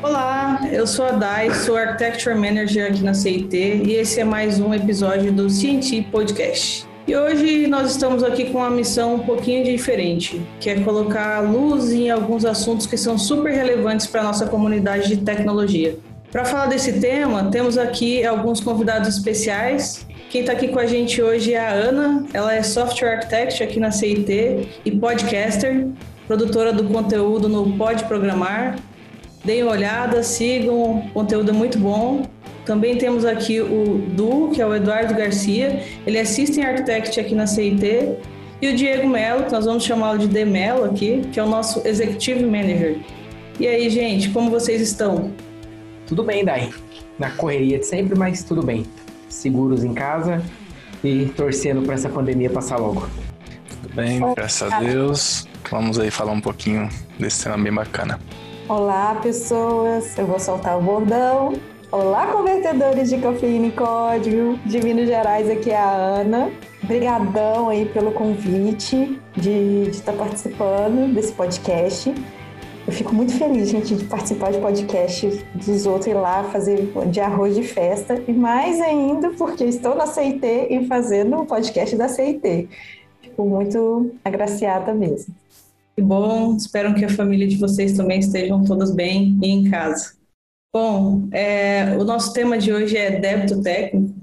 Olá, 0.00 0.60
eu 0.70 0.86
sou 0.86 1.06
a 1.06 1.10
Dai, 1.10 1.52
sou 1.52 1.76
Architecture 1.76 2.32
Manager 2.32 2.88
aqui 2.88 3.02
na 3.02 3.14
CIT 3.14 3.56
e 3.56 3.94
esse 3.94 4.20
é 4.20 4.24
mais 4.24 4.60
um 4.60 4.72
episódio 4.72 5.32
do 5.32 5.50
CNT 5.50 6.06
Podcast. 6.12 6.86
E 7.04 7.16
hoje 7.16 7.66
nós 7.66 7.90
estamos 7.90 8.22
aqui 8.22 8.50
com 8.50 8.58
uma 8.58 8.70
missão 8.70 9.16
um 9.16 9.18
pouquinho 9.18 9.64
diferente, 9.64 10.40
que 10.60 10.70
é 10.70 10.78
colocar 10.84 11.40
luz 11.40 11.90
em 11.90 12.10
alguns 12.10 12.44
assuntos 12.44 12.86
que 12.86 12.96
são 12.96 13.18
super 13.18 13.52
relevantes 13.52 14.06
para 14.06 14.20
a 14.20 14.24
nossa 14.24 14.46
comunidade 14.46 15.08
de 15.08 15.16
tecnologia. 15.16 15.96
Para 16.30 16.44
falar 16.44 16.66
desse 16.66 17.00
tema, 17.00 17.50
temos 17.50 17.76
aqui 17.76 18.24
alguns 18.24 18.60
convidados 18.60 19.08
especiais. 19.08 20.06
Quem 20.30 20.42
está 20.42 20.52
aqui 20.52 20.68
com 20.68 20.78
a 20.78 20.86
gente 20.86 21.20
hoje 21.20 21.54
é 21.54 21.58
a 21.58 21.72
Ana, 21.72 22.24
ela 22.32 22.54
é 22.54 22.62
Software 22.62 23.16
Architect 23.16 23.64
aqui 23.64 23.80
na 23.80 23.90
CIT 23.90 24.68
e 24.84 24.92
podcaster, 24.92 25.88
produtora 26.28 26.72
do 26.72 26.84
conteúdo 26.84 27.48
no 27.48 27.76
Pode 27.76 28.04
Programar 28.04 28.76
Deem 29.44 29.62
uma 29.62 29.72
olhada, 29.72 30.22
sigam, 30.22 30.98
o 30.98 31.10
conteúdo 31.12 31.50
é 31.50 31.54
muito 31.54 31.78
bom. 31.78 32.26
Também 32.64 32.98
temos 32.98 33.24
aqui 33.24 33.60
o 33.60 34.04
Du, 34.14 34.50
que 34.52 34.60
é 34.60 34.66
o 34.66 34.74
Eduardo 34.74 35.14
Garcia, 35.14 35.82
ele 36.06 36.18
é 36.18 36.24
System 36.24 36.64
Architect 36.64 37.18
aqui 37.18 37.34
na 37.34 37.46
CIT, 37.46 38.16
e 38.60 38.68
o 38.68 38.76
Diego 38.76 39.08
Melo, 39.08 39.44
que 39.44 39.52
nós 39.52 39.64
vamos 39.64 39.84
chamá-lo 39.84 40.18
de 40.18 40.26
De 40.26 40.44
Melo 40.44 40.84
aqui, 40.84 41.22
que 41.32 41.40
é 41.40 41.42
o 41.42 41.48
nosso 41.48 41.86
Executive 41.86 42.44
Manager. 42.44 42.98
E 43.58 43.66
aí, 43.66 43.88
gente, 43.88 44.28
como 44.30 44.50
vocês 44.50 44.80
estão? 44.80 45.32
Tudo 46.06 46.22
bem, 46.22 46.44
Dai. 46.44 46.70
Na 47.18 47.30
correria 47.30 47.78
de 47.78 47.86
sempre, 47.86 48.18
mas 48.18 48.42
tudo 48.42 48.62
bem. 48.62 48.84
Seguros 49.28 49.84
em 49.84 49.94
casa 49.94 50.42
e 51.02 51.26
torcendo 51.36 51.82
para 51.82 51.94
essa 51.94 52.08
pandemia 52.08 52.50
passar 52.50 52.76
logo. 52.76 53.08
Tudo 53.70 53.94
bem, 53.94 54.20
graças 54.34 54.72
a 54.72 54.80
Deus. 54.80 55.46
Vamos 55.70 55.98
aí 55.98 56.10
falar 56.10 56.32
um 56.32 56.40
pouquinho 56.40 56.88
desse 57.18 57.44
tema 57.44 57.56
bem 57.56 57.72
bacana. 57.72 58.18
Olá, 58.68 59.18
pessoas. 59.22 60.18
Eu 60.18 60.26
vou 60.26 60.38
soltar 60.38 60.78
o 60.78 60.82
bordão. 60.82 61.54
Olá, 61.90 62.26
convertedores 62.26 63.08
de 63.08 63.16
cafeína 63.16 63.68
e 63.68 63.72
código. 63.72 64.58
De 64.66 64.78
Minas 64.84 65.06
Gerais, 65.06 65.48
aqui 65.48 65.70
é 65.70 65.78
a 65.78 65.90
Ana. 65.90 66.52
Obrigadão 66.84 67.70
aí 67.70 67.86
pelo 67.86 68.12
convite 68.12 69.18
de, 69.34 69.88
estar 69.88 70.12
participando 70.12 71.14
desse 71.14 71.32
podcast. 71.32 72.14
Eu 72.86 72.92
fico 72.92 73.14
muito 73.14 73.32
feliz, 73.38 73.70
gente, 73.70 73.96
de 73.96 74.04
participar 74.04 74.52
de 74.52 74.58
podcast 74.58 75.26
dos 75.54 75.86
outros 75.86 76.08
e 76.08 76.12
lá 76.12 76.44
fazer 76.44 76.92
de 77.06 77.20
arroz 77.20 77.54
de 77.54 77.62
festa. 77.62 78.22
E 78.28 78.34
mais 78.34 78.82
ainda 78.82 79.30
porque 79.30 79.64
estou 79.64 79.94
na 79.94 80.04
CIT 80.04 80.46
e 80.68 80.86
fazendo 80.86 81.38
o 81.38 81.46
podcast 81.46 81.96
da 81.96 82.06
CIT. 82.06 82.68
Fico 83.22 83.46
muito 83.46 84.10
agraciada 84.22 84.92
mesmo. 84.92 85.34
Que 85.98 86.02
bom, 86.02 86.54
espero 86.54 86.94
que 86.94 87.04
a 87.04 87.08
família 87.08 87.48
de 87.48 87.56
vocês 87.56 87.96
também 87.96 88.20
estejam 88.20 88.62
todas 88.62 88.94
bem 88.94 89.36
e 89.42 89.48
em 89.48 89.68
casa. 89.68 90.12
Bom, 90.72 91.28
é, 91.32 91.96
o 91.96 92.04
nosso 92.04 92.32
tema 92.32 92.56
de 92.56 92.72
hoje 92.72 92.96
é 92.96 93.18
débito 93.18 93.60
técnico, 93.60 94.14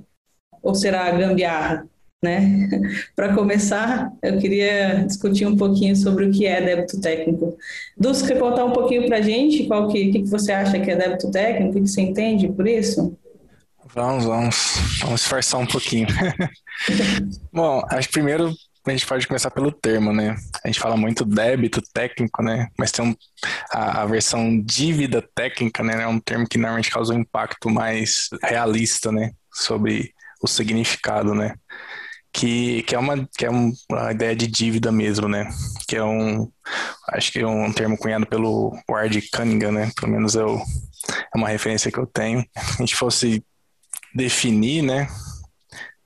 ou 0.64 0.73
será 0.73 1.12
gambiarra, 1.12 1.86
né? 2.23 2.70
Para 3.14 3.36
começar, 3.36 4.09
eu 4.23 4.38
queria 4.38 5.04
discutir 5.06 5.45
um 5.45 5.58
pouquinho 5.58 5.98
sobre 5.98 6.28
o 6.28 6.32
que 6.32 6.45
é 6.45 6.62
débito 6.62 7.02
técnico. 7.02 7.58
Dus, 7.98 8.22
quer 8.22 8.39
contar 8.39 8.64
um 8.64 8.72
pouquinho 8.72 9.06
para 9.06 9.17
a 9.17 9.22
gente 9.22 9.66
qual 9.66 9.89
que, 9.89 10.14
que, 10.14 10.23
você 10.23 10.54
acha 10.54 10.80
que 10.80 10.89
é 10.89 10.95
débito 10.95 11.30
técnico, 11.30 11.72
o 11.72 11.73
que, 11.73 11.82
que 11.82 11.88
você 11.89 12.00
entende 12.04 12.48
por 12.54 12.66
isso? 12.66 13.17
Vamos, 13.94 14.23
vamos, 14.23 14.78
vamos 15.02 15.22
esforçar 15.23 15.60
um 15.60 15.67
pouquinho. 15.67 16.08
Bom, 17.52 17.84
acho 17.89 18.08
que 18.08 18.14
primeiro 18.14 18.56
a 18.86 18.91
gente 18.91 19.08
pode 19.08 19.28
começar 19.28 19.50
pelo 19.52 19.72
termo, 19.72 20.14
né? 20.14 20.36
A 20.64 20.67
gente 20.67 20.80
fala 20.80 20.95
muito 20.95 21.25
débito 21.25 21.81
técnico, 21.94 22.44
né? 22.44 22.69
Mas 22.78 22.92
tem 22.92 23.05
um, 23.05 23.16
a, 23.72 24.02
a, 24.02 24.05
versão 24.05 24.61
dívida 24.61 25.22
técnica, 25.33 25.83
né? 25.83 26.03
É 26.03 26.08
um 26.08 26.19
termo 26.19 26.47
que 26.47 26.58
normalmente 26.58 26.92
causa 26.92 27.14
um 27.14 27.19
impacto 27.19 27.69
mais 27.69 28.30
realista, 28.44 29.11
né? 29.11 29.31
Sobre 29.53 30.14
o 30.42 30.47
significado, 30.47 31.33
né? 31.33 31.55
Que, 32.32 32.83
que 32.83 32.93
é, 32.93 32.99
uma, 32.99 33.27
que 33.37 33.45
é 33.45 33.49
uma 33.49 34.11
ideia 34.11 34.36
de 34.36 34.45
dívida 34.45 34.92
mesmo, 34.92 35.27
né? 35.27 35.49
Que 35.87 35.95
é 35.95 36.04
um, 36.04 36.52
acho 37.10 37.31
que 37.31 37.39
é 37.39 37.48
um 37.48 37.71
termo 37.71 37.98
cunhado 37.98 38.26
pelo 38.26 38.77
Ward 38.89 39.30
Cunningham, 39.31 39.71
né? 39.71 39.92
Pelo 39.99 40.11
menos 40.11 40.36
eu, 40.36 40.61
é 41.33 41.37
uma 41.37 41.48
referência 41.48 41.92
que 41.92 41.98
eu 41.98 42.05
tenho. 42.05 42.42
Se 42.42 42.73
a 42.73 42.77
gente 42.81 42.95
fosse 42.95 43.43
definir, 44.14 44.81
né? 44.81 45.08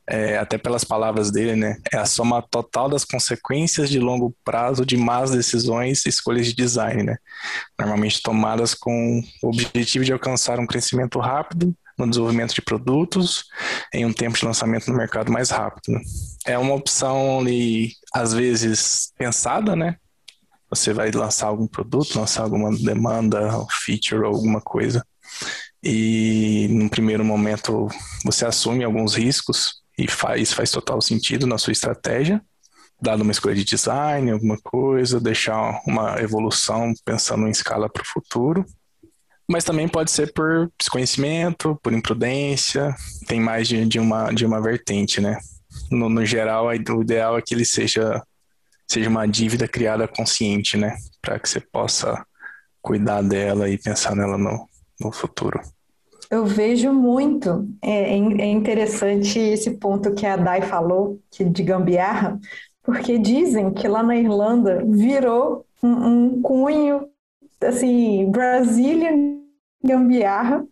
É, 0.10 0.40
até 0.40 0.58
pelas 0.58 0.84
palavras 0.84 1.32
dele, 1.32 1.56
né? 1.56 1.78
É 1.94 1.98
a 1.98 2.06
soma 2.06 2.42
total 2.42 2.90
das 2.90 3.06
consequências 3.06 3.90
de 3.90 4.00
longo 4.00 4.36
prazo 4.44 4.84
de 4.84 4.98
más 4.98 5.30
decisões 5.30 6.04
e 6.06 6.10
escolhas 6.10 6.48
de 6.48 6.56
design, 6.56 7.04
né? 7.04 7.18
Normalmente 7.78 8.22
tomadas 8.22 8.74
com 8.74 9.24
o 9.44 9.48
objetivo 9.48 10.04
de 10.04 10.12
alcançar 10.12 10.60
um 10.60 10.66
crescimento 10.66 11.20
rápido 11.20 11.76
no 11.96 12.10
desenvolvimento 12.10 12.56
de 12.56 12.62
produtos 12.62 13.46
em 13.94 14.04
um 14.04 14.12
tempo 14.12 14.38
de 14.38 14.46
lançamento 14.46 14.90
no 14.90 14.98
mercado 14.98 15.32
mais 15.32 15.52
rápido. 15.52 15.94
Né? 15.94 16.02
É 16.46 16.58
uma 16.58 16.74
opção 16.74 17.42
ali, 17.42 17.92
às 18.14 18.34
vezes 18.34 19.12
pensada, 19.16 19.76
né? 19.76 19.96
Você 20.72 20.92
vai 20.92 21.12
lançar 21.12 21.48
algum 21.48 21.68
produto, 21.68 22.18
lançar 22.18 22.44
alguma 22.44 22.76
demanda, 22.76 23.52
feature 23.86 24.22
ou 24.22 24.34
alguma 24.34 24.62
coisa. 24.62 25.06
E 25.84 26.68
no 26.72 26.90
primeiro 26.90 27.24
momento 27.24 27.88
você 28.26 28.46
assume 28.46 28.84
alguns 28.84 29.16
riscos 29.16 29.79
e 30.00 30.08
faz, 30.08 30.54
faz 30.54 30.72
total 30.72 31.02
sentido 31.02 31.46
na 31.46 31.58
sua 31.58 31.74
estratégia, 31.74 32.42
dado 33.02 33.22
uma 33.22 33.34
escolha 33.34 33.56
de 33.56 33.66
design, 33.66 34.32
alguma 34.32 34.58
coisa, 34.64 35.20
deixar 35.20 35.82
uma 35.86 36.22
evolução 36.22 36.94
pensando 37.04 37.46
em 37.48 37.52
escala 37.52 37.90
para 37.90 38.02
o 38.02 38.08
futuro. 38.08 38.66
Mas 39.50 39.66
também 39.66 39.90
pode 39.90 40.12
ser 40.12 40.32
por 40.32 40.72
desconhecimento, 40.80 41.78
por 41.84 41.92
imprudência, 41.92 42.96
tem 43.28 43.42
mais 43.42 43.68
de, 43.68 43.86
de, 43.86 44.00
uma, 44.00 44.32
de 44.32 44.46
uma 44.46 44.62
vertente, 44.62 45.20
né? 45.20 45.38
No, 45.92 46.08
no 46.08 46.26
geral, 46.26 46.68
o 46.68 46.74
ideal 46.74 47.38
é 47.38 47.42
que 47.42 47.54
ele 47.54 47.66
seja, 47.66 48.24
seja 48.88 49.10
uma 49.10 49.28
dívida 49.28 49.68
criada 49.68 50.08
consciente, 50.08 50.78
né? 50.78 50.96
Para 51.22 51.40
que 51.40 51.50
você 51.50 51.60
possa 51.60 52.26
cuidar 52.82 53.22
dela 53.22 53.68
e 53.68 53.78
pensar 53.78 54.16
nela 54.16 54.38
no, 54.38 54.66
no 55.02 55.12
futuro. 55.12 55.60
Eu 56.30 56.46
vejo 56.46 56.94
muito. 56.94 57.68
É, 57.82 58.14
é 58.14 58.46
interessante 58.46 59.40
esse 59.40 59.72
ponto 59.72 60.14
que 60.14 60.26
a 60.26 60.38
Dai 60.38 60.62
falou, 60.62 61.20
que 61.32 61.44
de 61.44 61.64
gambiarra, 61.64 62.40
porque 62.84 63.18
dizem 63.18 63.74
que 63.74 63.88
lá 63.88 64.04
na 64.04 64.16
Irlanda 64.16 64.84
virou 64.86 65.66
um, 65.82 65.90
um 65.90 66.42
cunho, 66.42 67.08
assim, 67.62 68.30
Brazilian 68.30 69.40
gambiarra, 69.84 70.66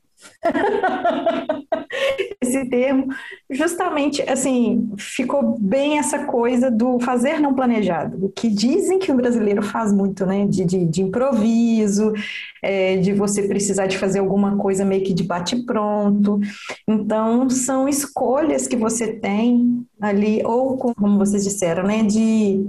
esse 2.42 2.66
termo, 2.70 3.08
justamente 3.50 4.22
assim, 4.24 4.92
ficou 4.98 5.58
bem 5.60 6.00
essa 6.00 6.26
coisa 6.26 6.72
do 6.72 7.00
fazer 7.00 7.40
não 7.40 7.54
planejado, 7.54 8.26
o 8.26 8.30
que 8.30 8.50
dizem 8.50 9.00
que 9.00 9.12
o 9.12 9.16
brasileiro 9.16 9.62
faz 9.62 9.92
muito, 9.94 10.26
né? 10.26 10.46
De, 10.48 10.66
de, 10.66 10.86
de 10.86 11.02
improviso, 11.02 12.14
é, 12.62 12.98
de 12.98 13.14
você 13.14 13.48
precisar 13.48 13.88
de 13.88 13.98
fazer 13.98 14.20
alguma 14.20 14.58
coisa 14.58 14.84
meio 14.86 15.04
que 15.04 15.14
de 15.14 15.24
bate-pronto. 15.24 16.40
Então, 16.88 17.50
são 17.50 17.88
escolhas 17.88 18.68
que 18.68 18.76
você 18.76 19.14
tem 19.14 19.86
ali, 20.00 20.42
ou 20.46 20.78
como 20.78 21.18
vocês 21.18 21.44
disseram, 21.44 21.84
né? 21.84 22.04
De 22.04 22.66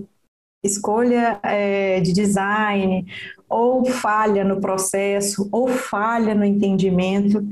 escolha 0.63 1.41
é, 1.43 2.01
de 2.01 2.13
design, 2.13 3.07
ou 3.49 3.85
falha 3.85 4.45
no 4.45 4.61
processo, 4.61 5.49
ou 5.53 5.69
falha 5.69 6.35
no 6.35 6.45
entendimento. 6.45 7.43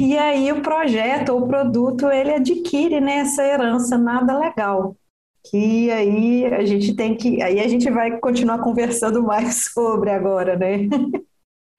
E 0.00 0.16
aí 0.16 0.52
o 0.52 0.62
projeto 0.62 1.30
ou 1.30 1.46
produto 1.46 2.08
ele 2.10 2.34
adquire 2.34 3.00
né, 3.00 3.24
herança 3.38 3.98
nada 3.98 4.38
legal. 4.38 4.96
Que 5.50 5.90
aí 5.90 6.44
a 6.46 6.64
gente 6.64 6.94
tem 6.94 7.16
que. 7.16 7.42
Aí 7.42 7.60
a 7.60 7.68
gente 7.68 7.88
vai 7.90 8.18
continuar 8.18 8.58
conversando 8.58 9.22
mais 9.24 9.66
sobre 9.72 10.10
agora, 10.10 10.56
né? 10.56 10.88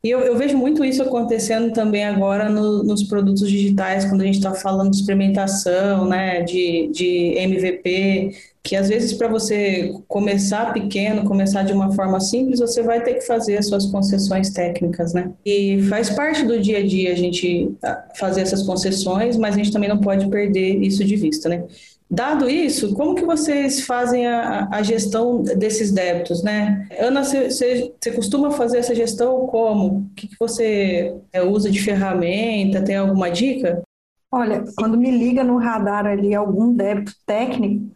E 0.07 0.09
eu, 0.09 0.21
eu, 0.21 0.37
vejo 0.37 0.57
muito 0.57 0.85
isso 0.85 1.03
acontecendo 1.03 1.73
também 1.73 2.05
agora 2.05 2.47
no, 2.47 2.81
nos 2.81 3.03
produtos 3.03 3.49
digitais, 3.49 4.05
quando 4.05 4.21
a 4.21 4.23
gente 4.23 4.37
está 4.37 4.53
falando 4.53 4.91
de 4.91 4.95
experimentação, 4.95 6.07
né, 6.07 6.43
de, 6.43 6.89
de 6.93 7.33
MVP, 7.37 8.31
que 8.63 8.77
às 8.77 8.87
vezes 8.87 9.11
para 9.11 9.27
você 9.27 9.93
começar 10.07 10.71
pequeno, 10.71 11.25
começar 11.25 11.63
de 11.63 11.73
uma 11.73 11.91
forma 11.93 12.21
simples, 12.21 12.61
você 12.61 12.81
vai 12.81 13.03
ter 13.03 13.15
que 13.15 13.21
fazer 13.27 13.57
as 13.57 13.67
suas 13.67 13.85
concessões 13.87 14.49
técnicas, 14.51 15.13
né? 15.13 15.29
E 15.45 15.81
faz 15.89 16.09
parte 16.09 16.45
do 16.45 16.57
dia 16.57 16.77
a 16.77 16.87
dia 16.87 17.11
a 17.11 17.15
gente 17.15 17.75
ah, 17.83 18.05
fazer 18.15 18.39
essas 18.39 18.63
concessões, 18.63 19.35
mas 19.35 19.55
a 19.55 19.57
gente 19.57 19.73
também 19.73 19.89
não 19.89 19.99
pode 19.99 20.29
perder 20.29 20.81
isso 20.81 21.03
de 21.03 21.17
vista, 21.17 21.49
né? 21.49 21.65
Dado 22.09 22.49
isso, 22.49 22.93
como 22.93 23.15
que 23.15 23.25
vocês 23.25 23.81
fazem 23.81 24.25
a, 24.25 24.69
a 24.71 24.81
gestão 24.81 25.43
desses 25.43 25.91
débitos, 25.91 26.41
né? 26.41 26.87
Ana, 26.99 27.21
você, 27.23 27.93
costuma 28.15 28.49
fazer 28.51 28.77
essa 28.77 28.95
gestão 28.95 29.45
como? 29.47 29.87
O 29.87 30.09
que, 30.15 30.27
que 30.27 30.35
você 30.39 31.13
é, 31.33 31.43
usa 31.43 31.69
de 31.69 31.81
ferramenta? 31.81 32.81
Tem 32.81 32.95
alguma 32.95 33.29
dica? 33.29 33.83
Olha, 34.31 34.63
quando 34.77 34.97
me 34.97 35.11
liga 35.11 35.43
no 35.43 35.57
radar 35.57 36.05
ali 36.05 36.33
algum 36.33 36.73
débito 36.73 37.13
técnico, 37.25 37.91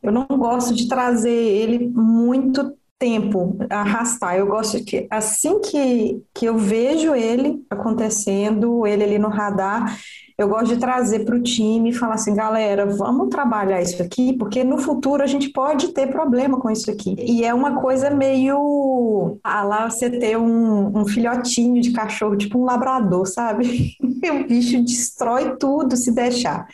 eu 0.00 0.12
não 0.12 0.26
gosto 0.26 0.72
de 0.72 0.88
trazer 0.88 1.30
ele 1.30 1.88
muito 1.88 2.76
tempo 3.00 3.56
arrastar. 3.70 4.36
Eu 4.36 4.46
gosto 4.46 4.84
que 4.84 5.08
assim 5.10 5.58
que, 5.60 6.22
que 6.34 6.44
eu 6.44 6.58
vejo 6.58 7.14
ele 7.14 7.64
acontecendo, 7.70 8.86
ele 8.86 9.02
ali 9.02 9.18
no 9.18 9.28
radar, 9.28 9.98
eu 10.36 10.48
gosto 10.48 10.74
de 10.74 10.78
trazer 10.78 11.24
para 11.24 11.36
o 11.36 11.42
time 11.42 11.90
e 11.90 11.94
falar 11.94 12.14
assim, 12.14 12.34
galera, 12.34 12.86
vamos 12.86 13.28
trabalhar 13.28 13.80
isso 13.82 14.02
aqui, 14.02 14.34
porque 14.38 14.62
no 14.64 14.78
futuro 14.78 15.22
a 15.22 15.26
gente 15.26 15.50
pode 15.50 15.88
ter 15.88 16.08
problema 16.08 16.58
com 16.58 16.70
isso 16.70 16.90
aqui. 16.90 17.14
E 17.18 17.44
é 17.44 17.52
uma 17.52 17.80
coisa 17.80 18.10
meio. 18.10 19.38
Ah, 19.42 19.62
lá 19.64 19.90
você 19.90 20.08
ter 20.08 20.38
um, 20.38 20.98
um 20.98 21.06
filhotinho 21.06 21.80
de 21.82 21.92
cachorro, 21.92 22.36
tipo 22.36 22.58
um 22.58 22.64
labrador, 22.64 23.26
sabe? 23.26 23.96
o 24.00 24.46
bicho 24.46 24.82
destrói 24.82 25.56
tudo 25.58 25.96
se 25.96 26.10
deixar. 26.10 26.66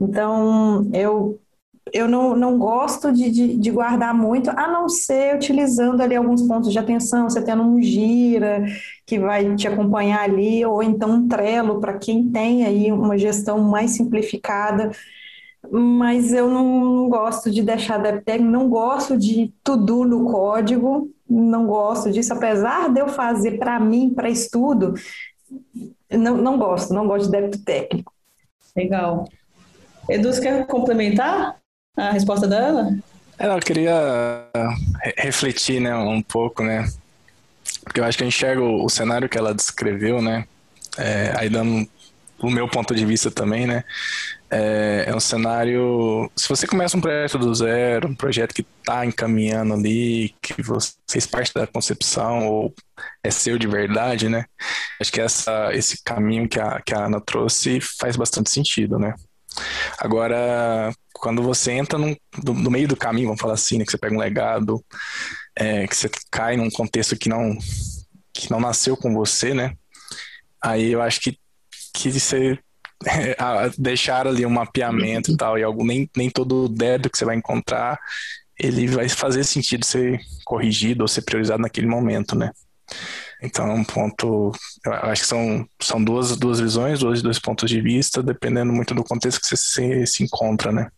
Então, 0.00 0.88
eu 0.92 1.40
eu 1.90 2.06
não, 2.08 2.36
não 2.36 2.58
gosto 2.58 3.10
de, 3.10 3.30
de, 3.30 3.56
de, 3.56 3.70
guardar 3.70 4.14
muito, 4.14 4.50
a 4.50 4.68
não 4.68 4.88
ser 4.88 5.34
utilizando 5.34 6.00
ali 6.00 6.14
alguns 6.14 6.42
pontos 6.42 6.70
de 6.70 6.78
atenção, 6.78 7.28
você 7.28 7.42
tendo 7.42 7.62
um 7.62 7.82
gira 7.82 8.64
que 9.06 9.18
vai 9.18 9.54
te 9.56 9.66
acompanhar 9.66 10.20
ali, 10.20 10.64
ou 10.64 10.82
então 10.82 11.10
um 11.10 11.28
trelo 11.28 11.80
para 11.80 11.98
quem 11.98 12.30
tem 12.30 12.64
aí 12.64 12.92
uma 12.92 13.18
gestão 13.18 13.58
mais 13.58 13.92
simplificada. 13.92 14.90
Mas 15.70 16.32
eu 16.32 16.48
não 16.48 17.08
gosto 17.08 17.50
de 17.50 17.62
deixar 17.62 17.98
DevTech, 17.98 18.42
não 18.42 18.68
gosto 18.68 19.16
de 19.16 19.52
tudo 19.62 20.04
no 20.04 20.30
código, 20.30 21.10
não 21.28 21.66
gosto 21.66 22.10
disso, 22.10 22.32
apesar 22.32 22.92
de 22.92 23.00
eu 23.00 23.08
fazer 23.08 23.58
para 23.58 23.78
mim, 23.78 24.10
para 24.10 24.28
estudo, 24.28 24.94
não, 26.10 26.36
não 26.36 26.58
gosto, 26.58 26.92
não 26.92 27.06
gosto 27.06 27.26
de 27.26 27.32
débito 27.32 27.64
técnico. 27.64 28.12
Legal. 28.76 29.24
Edu, 30.08 30.32
você 30.32 30.40
quer 30.40 30.66
complementar? 30.66 31.61
A 31.96 32.10
resposta? 32.10 32.46
É, 33.38 33.46
eu 33.46 33.58
queria 33.60 34.48
refletir, 35.16 35.80
né, 35.80 35.94
um 35.94 36.22
pouco, 36.22 36.62
né, 36.62 36.88
porque 37.84 38.00
eu 38.00 38.04
acho 38.04 38.16
que 38.16 38.24
eu 38.24 38.28
enxergo 38.28 38.84
o 38.84 38.88
cenário 38.88 39.28
que 39.28 39.36
ela 39.36 39.54
descreveu, 39.54 40.22
né, 40.22 40.46
é, 40.96 41.34
aí 41.36 41.48
dando 41.48 41.88
o 42.38 42.50
meu 42.50 42.68
ponto 42.68 42.94
de 42.94 43.04
vista 43.04 43.30
também, 43.30 43.66
né, 43.66 43.84
é, 44.50 45.04
é, 45.08 45.14
um 45.14 45.20
cenário, 45.20 46.30
se 46.36 46.48
você 46.48 46.66
começa 46.66 46.96
um 46.96 47.00
projeto 47.00 47.38
do 47.38 47.54
zero, 47.54 48.08
um 48.08 48.14
projeto 48.14 48.54
que 48.54 48.66
está 48.78 49.04
encaminhando 49.04 49.74
ali, 49.74 50.34
que 50.42 50.62
você 50.62 50.92
fez 51.10 51.26
parte 51.26 51.52
da 51.54 51.66
concepção 51.66 52.46
ou 52.46 52.74
é 53.22 53.30
seu 53.30 53.58
de 53.58 53.66
verdade, 53.66 54.28
né, 54.28 54.44
acho 55.00 55.12
que 55.12 55.20
essa, 55.20 55.70
esse 55.72 56.02
caminho 56.02 56.48
que 56.48 56.60
a, 56.60 56.80
que 56.80 56.94
a 56.94 57.06
Ana 57.06 57.20
trouxe 57.20 57.80
faz 57.80 58.16
bastante 58.16 58.50
sentido, 58.50 58.98
né. 58.98 59.14
Agora, 59.98 60.92
quando 61.14 61.42
você 61.42 61.72
entra 61.72 61.98
num, 61.98 62.16
do, 62.42 62.52
no 62.54 62.70
meio 62.70 62.88
do 62.88 62.96
caminho, 62.96 63.28
vamos 63.28 63.40
falar 63.40 63.54
assim, 63.54 63.78
né, 63.78 63.84
que 63.84 63.90
você 63.90 63.98
pega 63.98 64.14
um 64.14 64.18
legado, 64.18 64.84
é, 65.56 65.86
que 65.86 65.96
você 65.96 66.10
cai 66.30 66.56
num 66.56 66.70
contexto 66.70 67.16
que 67.16 67.28
não, 67.28 67.56
que 68.32 68.50
não 68.50 68.60
nasceu 68.60 68.96
com 68.96 69.12
você, 69.14 69.54
né? 69.54 69.76
Aí 70.62 70.90
eu 70.92 71.02
acho 71.02 71.20
que, 71.20 71.38
que 71.94 72.10
você 72.10 72.58
é, 73.06 73.36
deixar 73.78 74.26
ali 74.26 74.44
um 74.46 74.50
mapeamento 74.50 75.30
e 75.32 75.36
tal, 75.36 75.58
e 75.58 75.62
algo, 75.62 75.84
nem, 75.84 76.10
nem 76.16 76.30
todo 76.30 76.68
dedo 76.68 77.10
que 77.10 77.18
você 77.18 77.24
vai 77.24 77.36
encontrar, 77.36 77.98
ele 78.58 78.86
vai 78.86 79.08
fazer 79.08 79.44
sentido 79.44 79.84
ser 79.84 80.20
corrigido 80.44 81.02
ou 81.02 81.08
ser 81.08 81.22
priorizado 81.22 81.62
naquele 81.62 81.86
momento, 81.86 82.36
né? 82.36 82.50
Então 83.42 83.66
é 83.66 83.74
um 83.74 83.84
ponto, 83.84 84.52
eu 84.86 84.92
acho 84.92 85.22
que 85.22 85.28
são, 85.28 85.66
são 85.80 86.02
duas, 86.02 86.36
duas 86.36 86.60
visões, 86.60 87.00
dois, 87.00 87.22
dois 87.22 87.40
pontos 87.40 87.68
de 87.68 87.80
vista, 87.80 88.22
dependendo 88.22 88.72
muito 88.72 88.94
do 88.94 89.02
contexto 89.02 89.40
que 89.40 89.46
você 89.48 89.56
se, 89.56 90.06
se 90.06 90.22
encontra, 90.22 90.70
né? 90.70 90.88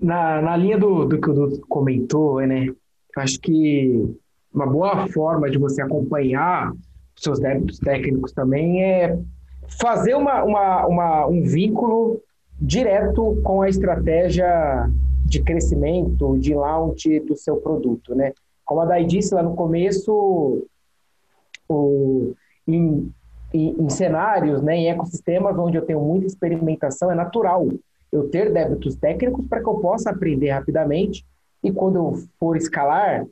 Na, 0.00 0.40
na 0.40 0.56
linha 0.56 0.78
do, 0.78 1.04
do 1.04 1.20
que 1.20 1.28
o 1.28 1.32
Dudu 1.32 1.60
comentou, 1.68 2.40
né? 2.40 2.66
Eu 2.66 2.76
acho 3.22 3.40
que 3.40 4.14
uma 4.54 4.66
boa 4.66 5.08
forma 5.08 5.50
de 5.50 5.58
você 5.58 5.82
acompanhar 5.82 6.70
os 6.70 7.22
seus 7.22 7.40
débitos 7.40 7.78
técnicos 7.78 8.32
também 8.32 8.82
é 8.82 9.18
fazer 9.80 10.14
uma, 10.14 10.44
uma, 10.44 10.86
uma, 10.86 11.26
um 11.26 11.42
vínculo 11.42 12.20
direto 12.60 13.40
com 13.42 13.62
a 13.62 13.68
estratégia 13.68 14.88
de 15.24 15.42
crescimento, 15.42 16.38
de 16.38 16.54
launch 16.54 17.20
do 17.20 17.36
seu 17.36 17.56
produto, 17.56 18.14
né? 18.14 18.32
Como 18.64 18.80
a 18.80 18.84
Dai 18.84 19.04
disse 19.04 19.34
lá 19.34 19.42
no 19.42 19.54
começo, 19.54 20.66
o, 21.68 22.34
em, 22.66 23.12
em, 23.52 23.82
em 23.82 23.90
cenários, 23.90 24.62
né, 24.62 24.76
em 24.76 24.90
ecossistemas 24.90 25.58
onde 25.58 25.76
eu 25.76 25.84
tenho 25.84 26.00
muita 26.00 26.26
experimentação, 26.26 27.10
é 27.10 27.14
natural 27.14 27.68
eu 28.12 28.28
ter 28.28 28.52
débitos 28.52 28.94
técnicos 28.96 29.46
para 29.46 29.60
que 29.60 29.68
eu 29.68 29.74
possa 29.74 30.10
aprender 30.10 30.50
rapidamente 30.50 31.26
e 31.62 31.72
quando 31.72 31.96
eu 31.96 32.22
for 32.38 32.56
escalar, 32.56 33.26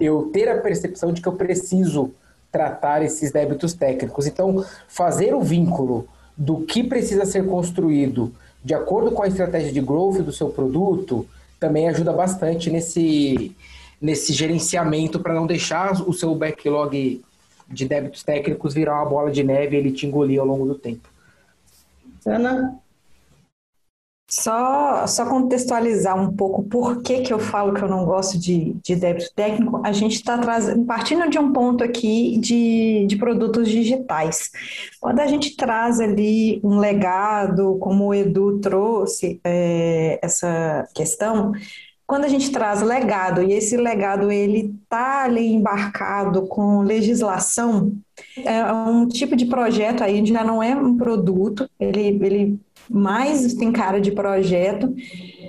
eu 0.00 0.30
ter 0.32 0.48
a 0.48 0.60
percepção 0.60 1.12
de 1.12 1.20
que 1.20 1.28
eu 1.28 1.34
preciso 1.34 2.12
tratar 2.50 3.02
esses 3.02 3.30
débitos 3.30 3.74
técnicos. 3.74 4.26
Então, 4.26 4.64
fazer 4.88 5.34
o 5.34 5.42
vínculo 5.42 6.08
do 6.36 6.62
que 6.62 6.82
precisa 6.82 7.26
ser 7.26 7.46
construído 7.46 8.32
de 8.64 8.74
acordo 8.74 9.12
com 9.12 9.22
a 9.22 9.28
estratégia 9.28 9.72
de 9.72 9.80
growth 9.80 10.18
do 10.18 10.32
seu 10.32 10.50
produto 10.50 11.26
também 11.60 11.88
ajuda 11.88 12.12
bastante 12.12 12.70
nesse, 12.70 13.54
nesse 14.00 14.32
gerenciamento 14.32 15.20
para 15.20 15.34
não 15.34 15.46
deixar 15.46 15.92
o 16.08 16.12
seu 16.12 16.34
backlog 16.34 17.22
de 17.68 17.86
débitos 17.86 18.22
técnicos 18.22 18.74
virar 18.74 19.02
uma 19.02 19.08
bola 19.08 19.30
de 19.30 19.42
neve 19.44 19.76
e 19.76 19.78
ele 19.78 19.92
te 19.92 20.06
engolir 20.06 20.40
ao 20.40 20.46
longo 20.46 20.66
do 20.66 20.74
tempo. 20.74 21.08
Ana? 22.26 22.78
Só, 24.30 25.06
só 25.06 25.24
contextualizar 25.24 26.20
um 26.20 26.30
pouco 26.36 26.62
por 26.62 27.00
que, 27.00 27.22
que 27.22 27.32
eu 27.32 27.38
falo 27.38 27.72
que 27.72 27.80
eu 27.80 27.88
não 27.88 28.04
gosto 28.04 28.38
de, 28.38 28.76
de 28.84 28.94
débito 28.94 29.32
técnico, 29.34 29.80
a 29.82 29.90
gente 29.90 30.16
está 30.16 30.38
partindo 30.86 31.30
de 31.30 31.38
um 31.38 31.50
ponto 31.50 31.82
aqui 31.82 32.36
de, 32.36 33.06
de 33.06 33.16
produtos 33.16 33.70
digitais. 33.70 34.50
Quando 35.00 35.20
a 35.20 35.26
gente 35.26 35.56
traz 35.56 35.98
ali 35.98 36.60
um 36.62 36.78
legado, 36.78 37.78
como 37.78 38.08
o 38.08 38.14
Edu 38.14 38.58
trouxe 38.58 39.40
é, 39.42 40.18
essa 40.22 40.86
questão, 40.94 41.52
quando 42.08 42.24
a 42.24 42.28
gente 42.28 42.50
traz 42.50 42.80
legado 42.80 43.42
e 43.42 43.52
esse 43.52 43.76
legado 43.76 44.32
ele 44.32 44.74
está 44.82 45.24
ali 45.24 45.46
embarcado 45.46 46.46
com 46.46 46.80
legislação, 46.80 47.92
é 48.38 48.72
um 48.72 49.06
tipo 49.06 49.36
de 49.36 49.44
projeto 49.44 50.02
aí 50.02 50.24
já 50.24 50.42
não 50.42 50.62
é 50.62 50.74
um 50.74 50.96
produto, 50.96 51.68
ele, 51.78 52.18
ele 52.24 52.60
mais 52.90 53.54
tem 53.54 53.72
cara 53.72 54.00
de 54.00 54.12
projeto, 54.12 54.94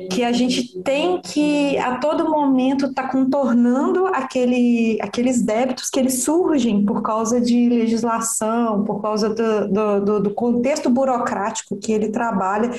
que 0.09 0.24
a 0.24 0.31
gente 0.31 0.81
tem 0.81 1.21
que 1.21 1.77
a 1.77 1.97
todo 1.97 2.30
momento 2.30 2.88
estar 2.88 3.03
tá 3.03 3.09
contornando 3.09 4.07
aquele, 4.07 4.97
aqueles 5.01 5.41
débitos 5.41 5.89
que 5.89 6.00
eles 6.00 6.24
surgem 6.24 6.83
por 6.83 7.01
causa 7.01 7.39
de 7.39 7.69
legislação, 7.69 8.83
por 8.83 9.02
causa 9.02 9.30
do, 9.30 10.02
do, 10.02 10.19
do 10.21 10.33
contexto 10.33 10.90
burocrático 10.90 11.78
que 11.78 11.92
ele 11.92 12.09
trabalha. 12.09 12.71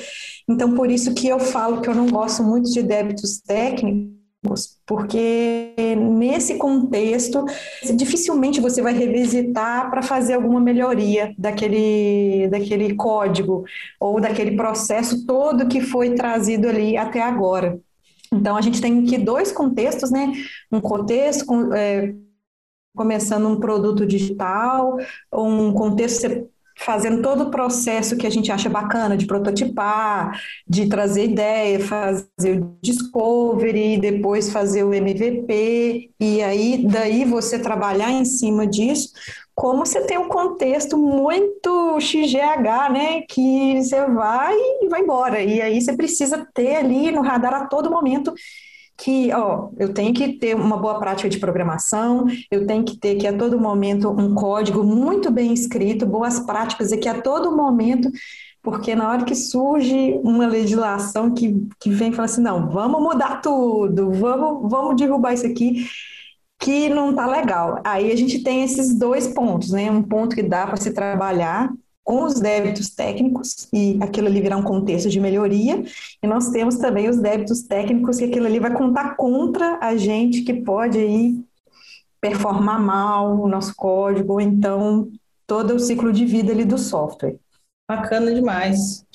Então, 0.47 0.73
por 0.73 0.91
isso 0.91 1.13
que 1.13 1.27
eu 1.27 1.39
falo 1.39 1.81
que 1.81 1.89
eu 1.89 1.95
não 1.95 2.07
gosto 2.07 2.43
muito 2.43 2.69
de 2.69 2.83
débitos 2.83 3.39
técnicos, 3.39 4.20
porque 4.85 5.75
nesse 5.97 6.55
contexto 6.57 7.45
dificilmente 7.95 8.59
você 8.59 8.81
vai 8.81 8.93
revisitar 8.93 9.89
para 9.91 10.01
fazer 10.01 10.33
alguma 10.33 10.59
melhoria 10.59 11.33
daquele, 11.37 12.47
daquele 12.49 12.95
código 12.95 13.63
ou 13.99 14.19
daquele 14.19 14.55
processo 14.55 15.25
todo 15.27 15.67
que 15.67 15.79
foi 15.79 16.15
trazido 16.15 16.67
ali 16.67 16.97
até 16.97 17.21
agora. 17.21 17.79
Então 18.33 18.57
a 18.57 18.61
gente 18.61 18.81
tem 18.81 19.03
aqui 19.03 19.17
dois 19.17 19.51
contextos, 19.51 20.09
né? 20.09 20.31
Um 20.71 20.81
contexto 20.81 21.45
é, 21.73 22.13
começando 22.95 23.47
um 23.47 23.59
produto 23.59 24.05
digital, 24.05 24.97
um 25.33 25.71
contexto 25.73 26.49
fazendo 26.77 27.21
todo 27.21 27.45
o 27.45 27.51
processo 27.51 28.17
que 28.17 28.25
a 28.25 28.29
gente 28.29 28.51
acha 28.51 28.69
bacana 28.69 29.15
de 29.17 29.25
prototipar, 29.25 30.39
de 30.67 30.87
trazer 30.87 31.25
ideia, 31.25 31.79
fazer 31.79 32.59
o 32.59 32.77
discovery, 32.81 33.97
depois 33.97 34.51
fazer 34.51 34.83
o 34.83 34.93
MVP, 34.93 36.11
e 36.19 36.41
aí 36.41 36.85
daí 36.85 37.25
você 37.25 37.59
trabalhar 37.59 38.11
em 38.11 38.25
cima 38.25 38.65
disso, 38.65 39.09
como 39.53 39.85
você 39.85 40.01
tem 40.05 40.17
um 40.17 40.27
contexto 40.27 40.97
muito 40.97 41.99
XGH, 41.99 42.91
né, 42.91 43.21
que 43.29 43.81
você 43.81 44.05
vai 44.07 44.55
e 44.55 44.87
vai 44.87 45.01
embora, 45.01 45.41
e 45.41 45.61
aí 45.61 45.79
você 45.79 45.93
precisa 45.95 46.47
ter 46.53 46.77
ali 46.77 47.11
no 47.11 47.21
radar 47.21 47.53
a 47.53 47.67
todo 47.67 47.91
momento 47.91 48.33
que, 49.03 49.33
ó, 49.33 49.69
eu 49.79 49.93
tenho 49.93 50.13
que 50.13 50.33
ter 50.33 50.55
uma 50.55 50.77
boa 50.77 50.99
prática 50.99 51.27
de 51.27 51.39
programação, 51.39 52.27
eu 52.51 52.67
tenho 52.67 52.83
que 52.83 52.95
ter 52.97 53.15
que 53.15 53.25
a 53.25 53.35
todo 53.35 53.59
momento 53.59 54.09
um 54.11 54.35
código 54.35 54.83
muito 54.83 55.31
bem 55.31 55.51
escrito, 55.53 56.05
boas 56.05 56.39
práticas 56.41 56.91
e 56.91 56.97
que 56.97 57.09
a 57.09 57.19
todo 57.19 57.55
momento, 57.55 58.11
porque 58.61 58.93
na 58.93 59.09
hora 59.09 59.25
que 59.25 59.33
surge 59.33 60.19
uma 60.23 60.45
legislação 60.45 61.33
que, 61.33 61.67
que 61.79 61.89
vem 61.89 62.11
e 62.11 62.13
fala 62.13 62.25
assim, 62.25 62.43
não, 62.43 62.69
vamos 62.69 63.01
mudar 63.01 63.41
tudo, 63.41 64.11
vamos, 64.11 64.69
vamos 64.69 64.95
derrubar 64.95 65.33
isso 65.33 65.47
aqui, 65.47 65.87
que 66.59 66.87
não 66.87 67.09
está 67.09 67.25
legal. 67.25 67.81
Aí 67.83 68.11
a 68.11 68.15
gente 68.15 68.43
tem 68.43 68.63
esses 68.63 68.93
dois 68.95 69.27
pontos, 69.27 69.71
né? 69.71 69.89
Um 69.89 70.03
ponto 70.03 70.35
que 70.35 70.43
dá 70.43 70.67
para 70.67 70.77
se 70.77 70.93
trabalhar 70.93 71.73
com 72.03 72.23
os 72.23 72.39
débitos 72.39 72.89
técnicos, 72.89 73.67
e 73.71 73.97
aquilo 74.01 74.27
ali 74.27 74.41
virar 74.41 74.57
um 74.57 74.63
contexto 74.63 75.09
de 75.09 75.19
melhoria, 75.19 75.83
e 76.21 76.27
nós 76.27 76.49
temos 76.49 76.77
também 76.77 77.09
os 77.09 77.17
débitos 77.17 77.63
técnicos, 77.63 78.17
que 78.17 78.25
aquilo 78.25 78.47
ali 78.47 78.59
vai 78.59 78.73
contar 78.73 79.15
contra 79.15 79.77
a 79.81 79.95
gente, 79.95 80.41
que 80.41 80.53
pode 80.53 80.97
aí 80.97 81.39
performar 82.19 82.79
mal 82.79 83.39
o 83.39 83.47
nosso 83.47 83.75
código, 83.75 84.33
ou 84.33 84.41
então 84.41 85.09
todo 85.47 85.75
o 85.75 85.79
ciclo 85.79 86.11
de 86.13 86.25
vida 86.25 86.51
ali 86.51 86.65
do 86.65 86.77
software. 86.77 87.35
Bacana 87.89 88.33
demais. 88.33 89.05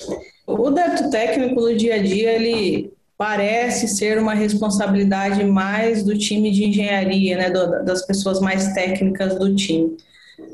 O 0.45 0.69
débito 0.69 1.09
técnico 1.09 1.59
no 1.59 1.75
dia 1.75 1.95
a 1.95 2.03
dia, 2.03 2.33
ele 2.33 2.93
parece 3.17 3.87
ser 3.87 4.19
uma 4.19 4.35
responsabilidade 4.35 5.43
mais 5.43 6.03
do 6.03 6.15
time 6.15 6.51
de 6.51 6.65
engenharia, 6.65 7.35
né, 7.37 7.49
das 7.83 8.05
pessoas 8.05 8.39
mais 8.39 8.73
técnicas 8.73 9.39
do 9.39 9.55
time. 9.55 9.97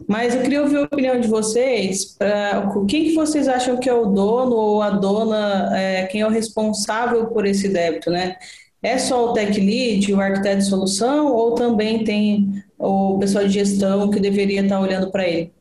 Mas 0.08 0.36
eu 0.36 0.42
queria 0.42 0.62
ouvir 0.62 0.78
a 0.78 0.84
opinião 0.84 1.20
de 1.20 1.28
vocês. 1.28 2.06
Pra, 2.18 2.70
quem 2.88 3.06
que 3.06 3.16
vocês 3.16 3.48
acham 3.48 3.78
que 3.78 3.90
é 3.90 3.94
o 3.94 4.06
dono 4.06 4.56
ou 4.56 4.82
a 4.82 4.90
dona, 4.90 5.78
é, 5.78 6.06
quem 6.08 6.22
é 6.22 6.28
o 6.28 6.30
responsável 6.30 7.28
por 7.28 7.46
esse 7.46 7.70
débito, 7.70 8.10
né? 8.10 8.38
É 8.82 8.98
só 8.98 9.30
o 9.30 9.34
tech 9.34 9.60
lead, 9.60 10.14
o 10.14 10.20
arquiteto 10.20 10.58
de 10.58 10.66
solução, 10.66 11.32
ou 11.32 11.56
também 11.56 12.04
tem 12.04 12.64
o 12.78 13.18
pessoal 13.18 13.46
de 13.46 13.54
gestão 13.54 14.10
que 14.10 14.20
deveria 14.20 14.62
estar 14.62 14.80
olhando 14.80 15.10
para 15.10 15.28
ele? 15.28 15.54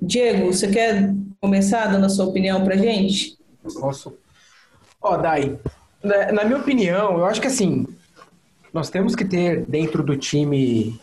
Diego, 0.00 0.52
você 0.52 0.68
quer 0.68 1.12
começar 1.40 1.86
dando 1.86 2.06
a 2.06 2.08
sua 2.08 2.26
opinião 2.26 2.64
para 2.64 2.76
gente? 2.76 3.36
Posso. 3.80 4.16
Ó, 5.02 5.14
oh, 5.14 5.18
Dai, 5.18 5.58
na 6.32 6.44
minha 6.44 6.58
opinião, 6.58 7.18
eu 7.18 7.24
acho 7.24 7.40
que 7.40 7.48
assim, 7.48 7.86
nós 8.72 8.90
temos 8.90 9.16
que 9.16 9.24
ter 9.24 9.64
dentro 9.66 10.02
do 10.02 10.16
time 10.16 10.98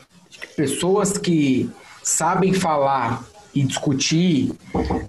pessoas 0.55 1.17
que 1.17 1.69
sabem 2.05 2.53
falar 2.53 3.25
e 3.53 3.63
discutir 3.63 4.51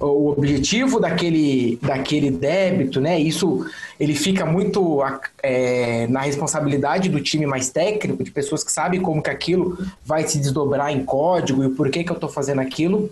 o 0.00 0.31
objetivo 0.31 0.99
daquele, 0.99 1.79
daquele 1.83 2.31
débito, 2.31 3.00
né? 3.00 3.19
Isso 3.19 3.67
ele 3.99 4.15
fica 4.15 4.47
muito 4.47 5.03
é, 5.43 6.07
na 6.07 6.21
responsabilidade 6.21 7.09
do 7.09 7.21
time 7.21 7.45
mais 7.45 7.69
técnico, 7.69 8.23
de 8.23 8.31
pessoas 8.31 8.65
que 8.65 8.73
sabem 8.73 9.00
como 9.00 9.23
que 9.23 9.29
aquilo 9.29 9.76
vai 10.05 10.26
se 10.26 10.38
desdobrar 10.38 10.93
em 10.93 11.05
código 11.05 11.65
e 11.65 11.71
por 11.71 11.91
que, 11.91 12.03
que 12.03 12.11
eu 12.11 12.15
estou 12.15 12.31
fazendo 12.31 12.61
aquilo. 12.61 13.11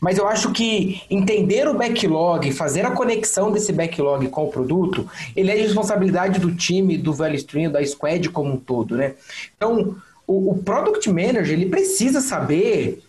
Mas 0.00 0.16
eu 0.16 0.26
acho 0.26 0.50
que 0.50 1.02
entender 1.10 1.68
o 1.68 1.74
backlog, 1.74 2.50
fazer 2.52 2.86
a 2.86 2.90
conexão 2.90 3.52
desse 3.52 3.70
backlog 3.70 4.26
com 4.28 4.44
o 4.44 4.48
produto, 4.48 5.06
ele 5.36 5.50
é 5.50 5.54
responsabilidade 5.54 6.40
do 6.40 6.54
time, 6.54 6.96
do 6.96 7.12
Value 7.12 7.36
Stream, 7.36 7.70
da 7.70 7.84
Squad 7.84 8.30
como 8.30 8.54
um 8.54 8.56
todo, 8.56 8.96
né? 8.96 9.12
Então, 9.54 9.94
o, 10.26 10.52
o 10.52 10.58
Product 10.62 11.06
Manager, 11.10 11.52
ele 11.52 11.66
precisa 11.66 12.22
saber 12.22 13.02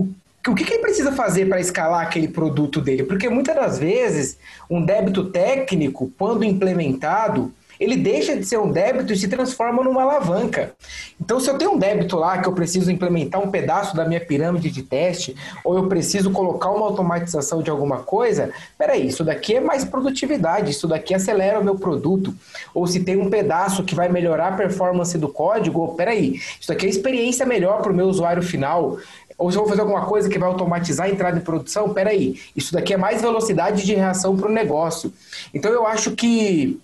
o 0.00 0.08
o 0.48 0.54
que, 0.54 0.64
que, 0.64 0.74
ele 0.74 0.82
precisa 0.82 1.10
fazer 1.10 1.46
para 1.48 1.60
escalar 1.60 2.02
aquele 2.02 2.28
produto 2.28 2.80
dele? 2.80 3.02
Porque 3.02 3.28
muitas 3.28 3.54
das 3.54 3.78
vezes, 3.78 4.38
um 4.70 4.84
débito 4.84 5.24
técnico, 5.24 6.12
quando 6.16 6.44
implementado, 6.44 7.52
ele 7.78 7.96
deixa 7.96 8.36
de 8.36 8.44
ser 8.44 8.58
um 8.58 8.70
débito 8.70 9.12
e 9.12 9.16
se 9.16 9.28
transforma 9.28 9.82
numa 9.82 10.02
alavanca. 10.02 10.72
Então, 11.20 11.38
se 11.38 11.48
eu 11.50 11.58
tenho 11.58 11.72
um 11.72 11.78
débito 11.78 12.16
lá 12.16 12.38
que 12.38 12.48
eu 12.48 12.52
preciso 12.52 12.90
implementar 12.90 13.42
um 13.42 13.50
pedaço 13.50 13.94
da 13.94 14.04
minha 14.04 14.20
pirâmide 14.20 14.70
de 14.70 14.82
teste, 14.82 15.36
ou 15.62 15.76
eu 15.76 15.86
preciso 15.86 16.30
colocar 16.30 16.70
uma 16.70 16.86
automatização 16.86 17.62
de 17.62 17.70
alguma 17.70 17.98
coisa, 17.98 18.50
peraí, 18.78 19.06
isso 19.06 19.22
daqui 19.22 19.56
é 19.56 19.60
mais 19.60 19.84
produtividade, 19.84 20.70
isso 20.70 20.88
daqui 20.88 21.14
acelera 21.14 21.60
o 21.60 21.64
meu 21.64 21.76
produto. 21.76 22.34
Ou 22.74 22.86
se 22.86 23.00
tem 23.00 23.16
um 23.16 23.28
pedaço 23.28 23.84
que 23.84 23.94
vai 23.94 24.08
melhorar 24.08 24.54
a 24.54 24.56
performance 24.56 25.16
do 25.18 25.28
código, 25.28 25.94
peraí, 25.96 26.40
isso 26.60 26.68
daqui 26.68 26.86
é 26.86 26.88
experiência 26.88 27.44
melhor 27.44 27.82
para 27.82 27.92
o 27.92 27.94
meu 27.94 28.06
usuário 28.06 28.42
final. 28.42 28.98
Ou 29.38 29.50
se 29.50 29.56
eu 29.56 29.62
vou 29.62 29.68
fazer 29.68 29.82
alguma 29.82 30.06
coisa 30.06 30.28
que 30.28 30.38
vai 30.38 30.48
automatizar 30.48 31.06
a 31.06 31.10
entrada 31.10 31.38
em 31.38 31.42
produção, 31.42 31.92
peraí, 31.92 32.40
isso 32.54 32.72
daqui 32.72 32.94
é 32.94 32.96
mais 32.96 33.20
velocidade 33.20 33.84
de 33.84 33.94
reação 33.94 34.36
para 34.36 34.48
o 34.48 34.52
negócio. 34.52 35.12
Então 35.52 35.70
eu 35.70 35.86
acho 35.86 36.12
que 36.12 36.80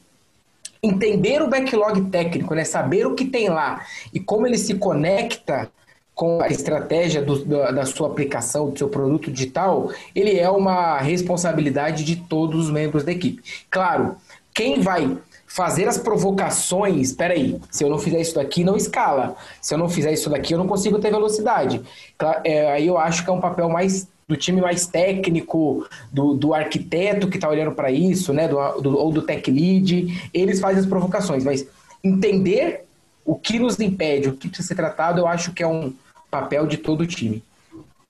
entender 0.83 1.41
o 1.41 1.49
backlog 1.49 2.11
técnico, 2.11 2.55
né? 2.55 2.65
saber 2.65 3.07
o 3.07 3.15
que 3.15 3.25
tem 3.25 3.49
lá 3.49 3.85
e 4.13 4.19
como 4.19 4.47
ele 4.47 4.59
se 4.59 4.75
conecta 4.75 5.71
com 6.15 6.43
a 6.43 6.49
estratégia 6.49 7.23
do, 7.23 7.45
da 7.45 7.87
sua 7.87 8.09
aplicação, 8.09 8.69
do 8.69 8.77
seu 8.77 8.89
produto 8.89 9.31
digital, 9.31 9.91
ele 10.15 10.39
é 10.39 10.51
uma 10.51 10.99
responsabilidade 10.99 12.05
de 12.05 12.17
todos 12.17 12.67
os 12.67 12.71
membros 12.71 13.03
da 13.03 13.13
equipe. 13.13 13.43
Claro, 13.71 14.17
quem 14.53 14.81
vai 14.81 15.17
fazer 15.55 15.87
as 15.87 15.99
provocações, 15.99 17.09
espera 17.09 17.35
aí, 17.35 17.61
se 17.71 17.85
eu 17.85 17.91
não 17.91 17.99
fizer 17.99 18.19
isso 18.19 18.37
daqui, 18.37 18.65
não 18.65 18.75
escala. 18.75 19.37
Se 19.61 19.75
eu 19.75 19.79
não 19.79 19.87
fizer 19.87 20.11
isso 20.11 20.31
daqui, 20.31 20.55
eu 20.55 20.59
não 20.59 20.67
consigo 20.67 20.99
ter 20.99 21.11
velocidade. 21.11 21.83
É, 22.43 22.73
aí 22.73 22.87
eu 22.87 22.97
acho 22.97 23.23
que 23.23 23.29
é 23.29 23.33
um 23.35 23.41
papel 23.41 23.69
mais 23.69 24.09
do 24.27 24.35
time 24.35 24.63
mais 24.63 24.87
técnico, 24.87 25.87
do, 26.11 26.33
do 26.33 26.55
arquiteto 26.55 27.29
que 27.29 27.37
está 27.37 27.51
olhando 27.51 27.73
para 27.73 27.91
isso, 27.91 28.33
né? 28.33 28.49
Do, 28.49 28.81
do, 28.81 28.97
ou 28.97 29.13
do 29.13 29.21
tech 29.21 29.51
lead, 29.51 30.31
eles 30.33 30.59
fazem 30.59 30.81
as 30.81 30.87
provocações, 30.87 31.45
mas 31.45 31.67
entender 32.03 32.87
o 33.23 33.35
que 33.35 33.59
nos 33.59 33.79
impede, 33.79 34.31
o 34.31 34.33
que 34.33 34.49
precisa 34.49 34.69
ser 34.69 34.75
tratado, 34.75 35.21
eu 35.21 35.27
acho 35.27 35.53
que 35.53 35.63
é 35.63 35.67
um 35.67 35.93
papel 36.31 36.67
de 36.67 36.79
todo 36.79 37.03
o 37.03 37.07
time. 37.07 37.45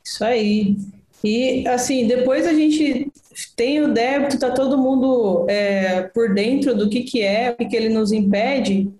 Isso 0.04 0.25
aí. 0.25 0.76
E 1.25 1.67
assim, 1.69 2.07
depois 2.07 2.47
a 2.47 2.52
gente 2.52 3.11
tem 3.57 3.81
o 3.81 3.93
débito, 3.93 4.38
tá 4.38 4.50
todo 4.50 4.79
mundo 4.79 5.47
é, 5.49 6.02
por 6.02 6.35
dentro 6.35 6.75
do 6.75 6.88
que, 6.88 7.02
que 7.02 7.23
é, 7.23 7.50
o 7.50 7.57
que, 7.57 7.67
que 7.67 7.76
ele 7.76 7.88
nos 7.88 8.12
impede. 8.12 8.91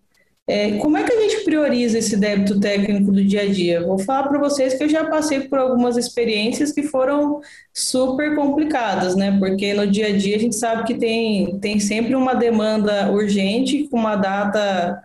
É, 0.47 0.73
como 0.79 0.97
é 0.97 1.05
que 1.05 1.13
a 1.13 1.21
gente 1.21 1.45
prioriza 1.45 1.99
esse 1.99 2.17
débito 2.17 2.59
técnico 2.59 3.13
do 3.13 3.25
dia 3.25 3.43
a 3.43 3.47
dia? 3.47 3.87
Vou 3.87 3.99
falar 3.99 4.29
para 4.29 4.41
vocês 4.41 4.75
que 4.75 4.83
eu 4.83 4.89
já 4.89 5.05
passei 5.05 5.41
por 5.41 5.59
algumas 5.59 5.97
experiências 5.97 6.73
que 6.73 6.83
foram 6.83 7.41
super 7.73 8.35
complicadas, 8.35 9.15
né? 9.15 9.37
Porque 9.39 9.73
no 9.73 9.87
dia 9.87 10.09
a 10.09 10.17
dia 10.17 10.37
a 10.37 10.39
gente 10.41 10.57
sabe 10.57 10.85
que 10.85 10.95
tem, 10.95 11.59
tem 11.61 11.79
sempre 11.79 12.15
uma 12.17 12.35
demanda 12.35 13.11
urgente, 13.13 13.89
com 13.89 13.97
uma 13.97 14.17
data 14.17 15.03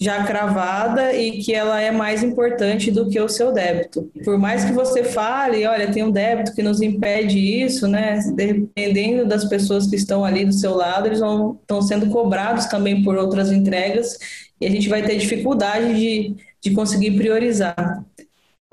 já 0.00 0.24
cravada 0.24 1.12
e 1.12 1.42
que 1.42 1.52
ela 1.52 1.78
é 1.78 1.90
mais 1.90 2.22
importante 2.22 2.90
do 2.90 3.10
que 3.10 3.20
o 3.20 3.28
seu 3.28 3.52
débito. 3.52 4.10
Por 4.24 4.38
mais 4.38 4.64
que 4.64 4.72
você 4.72 5.04
fale, 5.04 5.66
olha, 5.66 5.92
tem 5.92 6.02
um 6.02 6.10
débito 6.10 6.54
que 6.54 6.62
nos 6.62 6.80
impede 6.80 7.38
isso, 7.38 7.86
né? 7.86 8.18
Dependendo 8.34 9.26
das 9.26 9.44
pessoas 9.44 9.86
que 9.86 9.96
estão 9.96 10.24
ali 10.24 10.46
do 10.46 10.54
seu 10.54 10.74
lado, 10.74 11.06
eles 11.06 11.20
vão, 11.20 11.58
estão 11.60 11.82
sendo 11.82 12.08
cobrados 12.08 12.64
também 12.64 13.04
por 13.04 13.14
outras 13.16 13.52
entregas 13.52 14.16
e 14.58 14.66
a 14.66 14.70
gente 14.70 14.88
vai 14.88 15.02
ter 15.02 15.18
dificuldade 15.18 15.94
de, 15.94 16.34
de 16.62 16.70
conseguir 16.74 17.18
priorizar. 17.18 18.02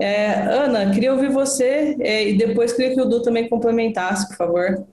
É, 0.00 0.32
Ana, 0.32 0.90
queria 0.94 1.12
ouvir 1.12 1.30
você 1.30 1.94
é, 2.00 2.30
e 2.30 2.38
depois 2.38 2.72
queria 2.72 2.94
que 2.94 3.00
o 3.02 3.04
Du 3.04 3.20
também 3.20 3.50
complementasse, 3.50 4.28
por 4.28 4.36
favor. 4.36 4.86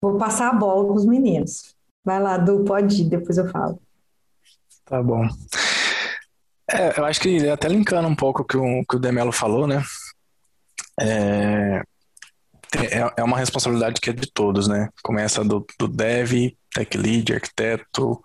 Vou 0.00 0.16
passar 0.16 0.48
a 0.48 0.54
bola 0.54 0.86
para 0.86 0.94
os 0.94 1.04
meninos. 1.04 1.74
Vai 2.02 2.22
lá, 2.22 2.38
Du, 2.38 2.64
pode 2.64 3.02
ir, 3.02 3.08
depois 3.08 3.36
eu 3.36 3.48
falo. 3.48 3.83
Tá 4.84 5.02
bom. 5.02 5.26
É, 6.70 6.98
eu 6.98 7.04
acho 7.04 7.20
que 7.20 7.48
até 7.48 7.68
linkando 7.68 8.08
um 8.08 8.14
pouco 8.14 8.42
o 8.42 8.44
que 8.44 8.56
o, 8.56 8.84
que 8.84 8.96
o 8.96 8.98
Demelo 8.98 9.32
falou, 9.32 9.66
né? 9.66 9.82
É, 11.00 11.82
é, 12.76 13.12
é 13.18 13.24
uma 13.24 13.38
responsabilidade 13.38 14.00
que 14.00 14.10
é 14.10 14.12
de 14.12 14.30
todos, 14.32 14.68
né? 14.68 14.88
Começa 15.02 15.44
do, 15.44 15.66
do 15.78 15.88
dev, 15.88 16.52
tech 16.72 16.96
lead, 16.96 17.32
arquiteto, 17.32 18.22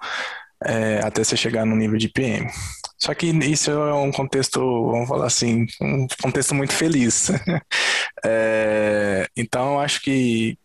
é, 0.63 0.99
até 1.03 1.23
você 1.23 1.37
chegar 1.37 1.65
no 1.65 1.75
nível 1.75 1.97
de 1.97 2.09
PM. 2.09 2.49
Só 2.97 3.13
que 3.13 3.27
isso 3.27 3.71
é 3.71 3.93
um 3.93 4.11
contexto, 4.11 4.59
vamos 4.91 5.07
falar 5.07 5.27
assim, 5.27 5.65
um 5.81 6.07
contexto 6.21 6.53
muito 6.53 6.73
feliz. 6.73 7.29
é, 8.25 9.25
então, 9.37 9.73
eu 9.73 9.79
acho 9.79 10.01
que, 10.01 10.57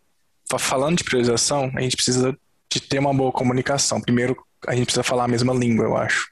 falando 0.59 0.99
de 0.99 1.05
priorização, 1.05 1.71
a 1.77 1.81
gente 1.81 1.95
precisa 1.95 2.37
de 2.73 2.81
ter 2.81 2.99
uma 2.99 3.15
boa 3.15 3.31
comunicação. 3.31 4.01
Primeiro, 4.01 4.37
a 4.67 4.75
gente 4.75 4.87
precisa 4.87 5.03
falar 5.03 5.25
a 5.25 5.29
mesma 5.29 5.53
língua, 5.53 5.85
eu 5.85 5.97
acho. 5.97 6.29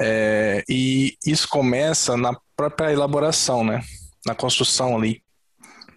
É, 0.00 0.62
e 0.68 1.16
isso 1.24 1.48
começa 1.48 2.16
na 2.16 2.36
própria 2.56 2.92
elaboração, 2.92 3.64
né? 3.64 3.82
Na 4.26 4.34
construção 4.34 4.96
ali. 4.96 5.22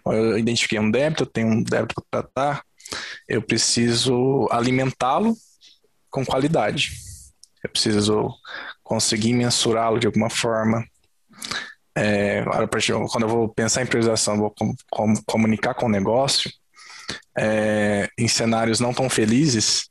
Eu 0.06 0.38
identifiquei 0.38 0.78
um 0.78 0.90
débito, 0.90 1.24
eu 1.24 1.26
tenho 1.26 1.48
um 1.48 1.62
débito 1.62 1.94
para 2.10 2.22
tratar, 2.22 2.62
eu 3.28 3.42
preciso 3.42 4.48
alimentá-lo 4.50 5.36
com 6.10 6.24
qualidade. 6.24 6.92
Eu 7.62 7.70
preciso 7.70 8.34
conseguir 8.82 9.34
mensurá-lo 9.34 9.98
de 9.98 10.06
alguma 10.06 10.30
forma. 10.30 10.84
É, 11.94 12.42
quando 13.10 13.22
eu 13.22 13.28
vou 13.28 13.48
pensar 13.48 13.82
em 13.82 13.86
priorização, 13.86 14.38
vou 14.38 14.50
com, 14.50 14.74
com, 14.90 15.14
comunicar 15.26 15.74
com 15.74 15.86
o 15.86 15.90
negócio, 15.90 16.50
é, 17.36 18.08
em 18.18 18.28
cenários 18.28 18.80
não 18.80 18.94
tão 18.94 19.10
felizes, 19.10 19.90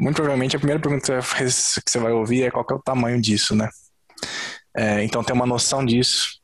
muito 0.00 0.16
provavelmente 0.16 0.56
a 0.56 0.58
primeira 0.58 0.80
pergunta 0.80 1.20
que 1.20 1.90
você 1.90 1.98
vai 1.98 2.12
ouvir 2.12 2.44
é 2.44 2.50
qual 2.50 2.66
é 2.70 2.74
o 2.74 2.82
tamanho 2.82 3.20
disso, 3.20 3.54
né? 3.54 3.68
É, 4.74 5.04
então, 5.04 5.22
ter 5.22 5.32
uma 5.32 5.46
noção 5.46 5.84
disso, 5.84 6.40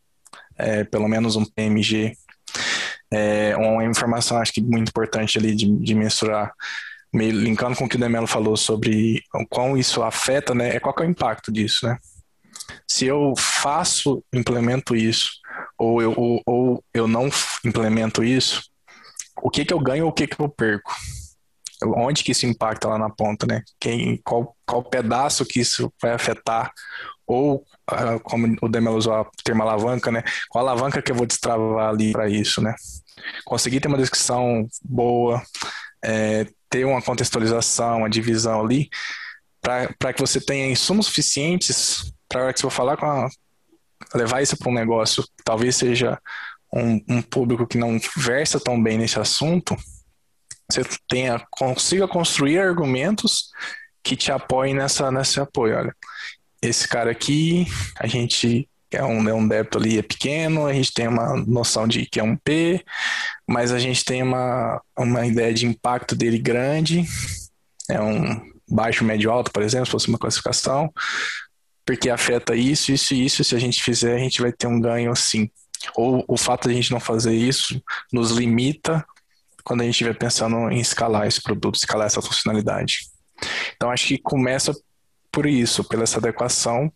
é, 0.59 0.85
pelo 0.85 1.09
menos 1.09 1.37
um 1.37 1.45
PMG, 1.45 2.13
é 3.11 3.57
uma 3.57 3.85
informação 3.85 4.37
acho 4.39 4.53
que 4.53 4.61
muito 4.61 4.89
importante 4.89 5.39
ali 5.39 5.55
de, 5.55 5.71
de 5.79 5.95
mensurar 5.95 6.53
meio 7.13 7.33
linkando 7.33 7.77
com 7.77 7.85
o 7.85 7.89
que 7.89 7.97
o 7.97 7.99
Demelo 7.99 8.27
falou 8.27 8.57
sobre 8.57 9.23
o 9.35 9.47
quão 9.47 9.77
isso 9.77 10.03
afeta, 10.03 10.55
né? 10.55 10.77
É 10.77 10.81
qual 10.81 10.95
é 10.99 11.03
o 11.03 11.11
impacto 11.11 11.51
disso, 11.51 11.87
né? 11.87 11.97
Se 12.87 13.07
eu 13.07 13.33
faço, 13.39 14.23
implemento 14.35 14.95
isso, 14.95 15.31
ou 15.79 16.03
eu, 16.03 16.13
ou, 16.17 16.43
ou 16.45 16.85
eu 16.93 17.09
não 17.09 17.31
implemento 17.65 18.23
isso, 18.23 18.63
o 19.41 19.51
que 19.51 19.65
que 19.65 19.73
eu 19.73 19.81
ganho 19.81 20.05
ou 20.05 20.11
o 20.11 20.13
que 20.13 20.27
que 20.27 20.41
eu 20.41 20.49
perco? 20.49 20.93
Onde 21.85 22.25
que 22.25 22.33
isso 22.33 22.47
impacta 22.47 22.89
lá 22.89 22.99
na 22.99 23.11
ponta, 23.11 23.47
né? 23.47 23.63
Quem, 23.79 24.17
qual, 24.25 24.57
qual 24.67 24.83
pedaço 24.83 25.45
que 25.45 25.61
isso 25.61 25.93
vai 26.01 26.13
afetar 26.13 26.73
ou 27.27 27.65
uh, 27.91 28.21
como 28.23 28.57
o 28.63 28.69
Demel 28.69 28.95
usou 28.95 29.15
a 29.15 29.27
termo 29.45 29.63
alavanca, 29.63 30.11
né? 30.11 30.23
Qual 30.49 30.67
alavanca 30.67 31.03
que 31.03 31.11
eu 31.11 31.17
vou 31.17 31.27
destravar 31.27 31.91
ali 31.91 32.13
para 32.13 32.29
isso, 32.29 32.63
né? 32.63 32.75
Conseguir 33.45 33.81
ter 33.81 33.89
uma 33.89 33.99
descrição 33.99 34.67
boa, 34.83 35.43
é, 36.05 36.47
ter 36.71 36.85
uma 36.85 37.03
contextualização, 37.03 37.99
uma 37.99 38.11
divisão 38.11 38.61
ali, 38.61 38.89
para 39.61 40.13
que 40.13 40.21
você 40.21 40.41
tenha 40.41 40.71
insumos 40.71 41.07
suficientes 41.07 42.13
para 42.29 42.53
que 42.53 42.59
você 42.59 42.63
for 42.63 42.71
falar 42.71 42.97
com 42.97 43.07
a, 43.07 43.29
levar 44.15 44.43
isso 44.43 44.57
para 44.57 44.71
um 44.71 44.75
negócio, 44.75 45.25
talvez 45.45 45.77
seja 45.77 46.19
um, 46.73 47.01
um, 47.09 47.23
público 47.23 47.67
que 47.67 47.79
não 47.79 47.99
versa 48.17 48.61
tão 48.61 48.81
bem 48.83 48.99
nesse 48.99 49.19
assunto, 49.19 49.77
você 50.71 50.83
tenha 51.09 51.45
consiga 51.51 52.09
construir 52.09 52.59
argumentos 52.59 53.51
que 54.03 54.17
te 54.17 54.31
apoiem 54.31 54.75
nessa 54.75 55.11
nesse 55.11 55.41
apoio. 55.41 55.77
Olha, 55.77 55.97
esse 56.63 56.87
cara 56.89 57.11
aqui, 57.11 57.67
a 57.99 58.07
gente 58.07 58.69
é 58.91 59.05
um, 59.05 59.29
é 59.29 59.35
um 59.35 59.47
débito 59.47 59.79
ali 59.79 59.99
é 59.99 60.03
pequeno, 60.03 60.67
a 60.67 60.73
gente 60.73 60.93
tem 60.93 61.09
uma 61.09 61.37
noção 61.37 61.87
de 61.87 62.07
que 62.07 62.21
é 62.21 62.23
um 62.23 62.37
P, 62.37 62.85
mas 63.47 63.73
a 63.73 63.79
gente 63.79 64.05
tem 64.05 64.23
uma, 64.23 64.81
uma 64.97 65.27
ideia 65.27 65.53
de 65.53 65.67
impacto 65.67 66.15
dele 66.15 66.39
grande, 66.39 67.05
é 67.91 68.01
um 68.01 68.41
baixo, 68.69 69.05
médio, 69.05 69.31
alto, 69.31 69.51
por 69.53 69.63
exemplo, 69.63 69.87
se 69.87 69.93
fosse 69.93 70.09
uma 70.09 70.19
classificação, 70.19 70.93
porque 71.85 72.11
afeta 72.11 72.55
isso, 72.55 72.93
isso 72.93 73.15
e 73.15 73.25
isso, 73.25 73.45
se 73.45 73.55
a 73.55 73.59
gente 73.59 73.83
fizer, 73.83 74.15
a 74.15 74.19
gente 74.19 74.41
vai 74.41 74.53
ter 74.53 74.67
um 74.67 74.81
ganho 74.81 75.13
assim. 75.13 75.49
Ou 75.95 76.25
o 76.27 76.37
fato 76.37 76.67
de 76.67 76.75
a 76.75 76.77
gente 76.77 76.91
não 76.91 76.99
fazer 76.99 77.35
isso 77.35 77.81
nos 78.13 78.31
limita 78.31 79.05
quando 79.67 79.81
a 79.81 79.85
gente 79.85 79.95
estiver 79.95 80.17
pensando 80.17 80.71
em 80.71 80.79
escalar 80.79 81.27
esse 81.27 81.43
produto, 81.43 81.75
escalar 81.75 82.07
essa 82.07 82.23
funcionalidade. 82.23 83.01
Então, 83.75 83.91
acho 83.91 84.07
que 84.07 84.17
começa 84.17 84.73
por 85.33 85.45
isso, 85.45 85.83
pela 85.83 86.05
essa 86.05 86.19
adequação, 86.19 86.91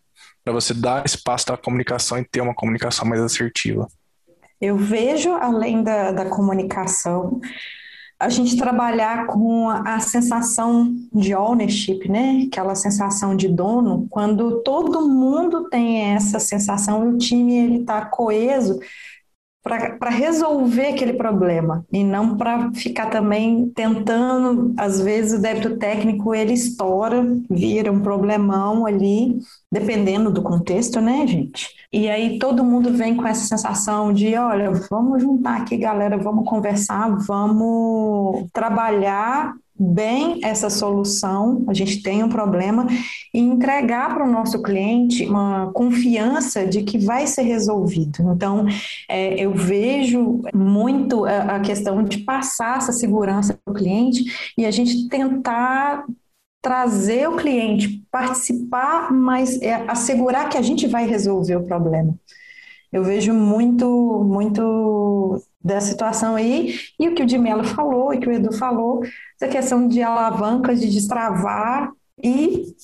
para 0.44 0.52
você 0.52 0.72
dar 0.72 1.04
espaço 1.04 1.48
da 1.48 1.56
comunicação 1.56 2.16
e 2.18 2.24
ter 2.24 2.40
uma 2.40 2.54
comunicação 2.54 3.08
mais 3.08 3.20
assertiva. 3.20 3.88
Eu 4.60 4.76
vejo, 4.76 5.32
além 5.32 5.82
da, 5.82 6.12
da 6.12 6.26
comunicação, 6.26 7.40
a 8.20 8.28
gente 8.28 8.56
trabalhar 8.56 9.26
com 9.26 9.68
a 9.68 9.98
sensação 9.98 10.94
de 11.12 11.34
ownership, 11.34 12.08
né? 12.08 12.44
Aquela 12.46 12.76
sensação 12.76 13.34
de 13.34 13.48
dono, 13.48 14.06
quando 14.08 14.62
todo 14.62 15.08
mundo 15.08 15.68
tem 15.68 16.12
essa 16.12 16.38
sensação 16.38 17.04
e 17.04 17.14
o 17.14 17.18
time 17.18 17.58
ele 17.58 17.80
está 17.80 18.04
coeso, 18.04 18.78
para 19.62 20.08
resolver 20.08 20.86
aquele 20.88 21.12
problema 21.12 21.84
e 21.92 22.02
não 22.02 22.36
para 22.36 22.72
ficar 22.72 23.10
também 23.10 23.68
tentando, 23.74 24.74
às 24.78 25.00
vezes 25.00 25.38
o 25.38 25.42
débito 25.42 25.76
técnico 25.76 26.34
ele 26.34 26.54
estoura, 26.54 27.22
vira 27.50 27.92
um 27.92 28.00
problemão 28.00 28.86
ali, 28.86 29.38
dependendo 29.70 30.30
do 30.30 30.42
contexto, 30.42 31.00
né, 31.00 31.26
gente? 31.26 31.68
E 31.92 32.08
aí 32.08 32.38
todo 32.38 32.64
mundo 32.64 32.92
vem 32.92 33.14
com 33.16 33.26
essa 33.26 33.44
sensação 33.46 34.12
de, 34.12 34.34
olha, 34.34 34.70
vamos 34.90 35.22
juntar 35.22 35.60
aqui, 35.60 35.76
galera, 35.76 36.16
vamos 36.16 36.48
conversar, 36.48 37.10
vamos 37.26 38.48
trabalhar 38.52 39.54
bem 39.80 40.40
essa 40.42 40.68
solução, 40.68 41.64
a 41.66 41.72
gente 41.72 42.02
tem 42.02 42.22
um 42.22 42.28
problema, 42.28 42.86
e 43.32 43.38
entregar 43.38 44.12
para 44.12 44.26
o 44.26 44.30
nosso 44.30 44.62
cliente 44.62 45.24
uma 45.24 45.72
confiança 45.72 46.66
de 46.66 46.82
que 46.82 46.98
vai 46.98 47.26
ser 47.26 47.42
resolvido. 47.42 48.30
Então, 48.34 48.66
é, 49.08 49.34
eu 49.40 49.54
vejo 49.54 50.42
muito 50.54 51.24
a, 51.24 51.56
a 51.56 51.60
questão 51.60 52.02
de 52.02 52.18
passar 52.18 52.76
essa 52.76 52.92
segurança 52.92 53.58
para 53.64 53.72
o 53.72 53.76
cliente 53.76 54.52
e 54.58 54.66
a 54.66 54.70
gente 54.70 55.08
tentar 55.08 56.04
trazer 56.60 57.26
o 57.26 57.36
cliente, 57.36 58.04
participar, 58.10 59.10
mas 59.10 59.60
é, 59.62 59.72
assegurar 59.88 60.50
que 60.50 60.58
a 60.58 60.62
gente 60.62 60.86
vai 60.86 61.06
resolver 61.06 61.56
o 61.56 61.64
problema. 61.64 62.14
Eu 62.92 63.02
vejo 63.02 63.32
muito, 63.32 63.86
muito 64.24 65.42
da 65.62 65.80
situação 65.80 66.34
aí, 66.34 66.74
e 66.98 67.08
o 67.08 67.14
que 67.14 67.22
o 67.22 67.26
Di 67.26 67.36
Mello 67.36 67.64
falou, 67.64 68.14
e 68.14 68.18
que 68.18 68.28
o 68.28 68.32
Edu 68.32 68.52
falou, 68.52 69.02
essa 69.40 69.50
questão 69.50 69.86
de 69.86 70.02
alavancas, 70.02 70.80
de 70.80 70.88
destravar 70.88 71.92
e 72.22 72.74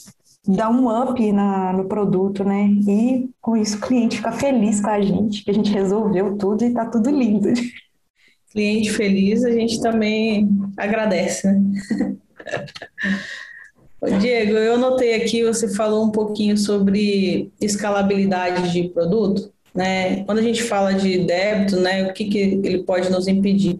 dar 0.46 0.70
um 0.70 0.88
up 0.88 1.32
na, 1.32 1.72
no 1.72 1.86
produto, 1.86 2.44
né? 2.44 2.68
E 2.86 3.30
com 3.40 3.56
isso 3.56 3.78
o 3.78 3.80
cliente 3.80 4.18
fica 4.18 4.30
feliz 4.30 4.80
com 4.80 4.90
a 4.90 5.00
gente, 5.00 5.42
que 5.42 5.50
a 5.50 5.54
gente 5.54 5.72
resolveu 5.72 6.36
tudo 6.36 6.64
e 6.64 6.72
tá 6.72 6.86
tudo 6.86 7.10
lindo. 7.10 7.48
Cliente 8.52 8.92
feliz, 8.92 9.44
a 9.44 9.50
gente 9.50 9.80
também 9.80 10.48
agradece, 10.76 11.50
né? 11.50 11.60
Diego, 14.20 14.52
eu 14.52 14.78
notei 14.78 15.14
aqui, 15.14 15.42
você 15.42 15.74
falou 15.74 16.04
um 16.04 16.10
pouquinho 16.10 16.56
sobre 16.56 17.50
escalabilidade 17.60 18.70
de 18.70 18.88
produto 18.90 19.50
né? 19.76 20.24
Quando 20.24 20.38
a 20.38 20.42
gente 20.42 20.62
fala 20.62 20.94
de 20.94 21.18
débito, 21.18 21.76
né, 21.76 22.08
o 22.08 22.12
que, 22.12 22.24
que 22.24 22.38
ele 22.38 22.82
pode 22.82 23.10
nos 23.10 23.28
impedir? 23.28 23.78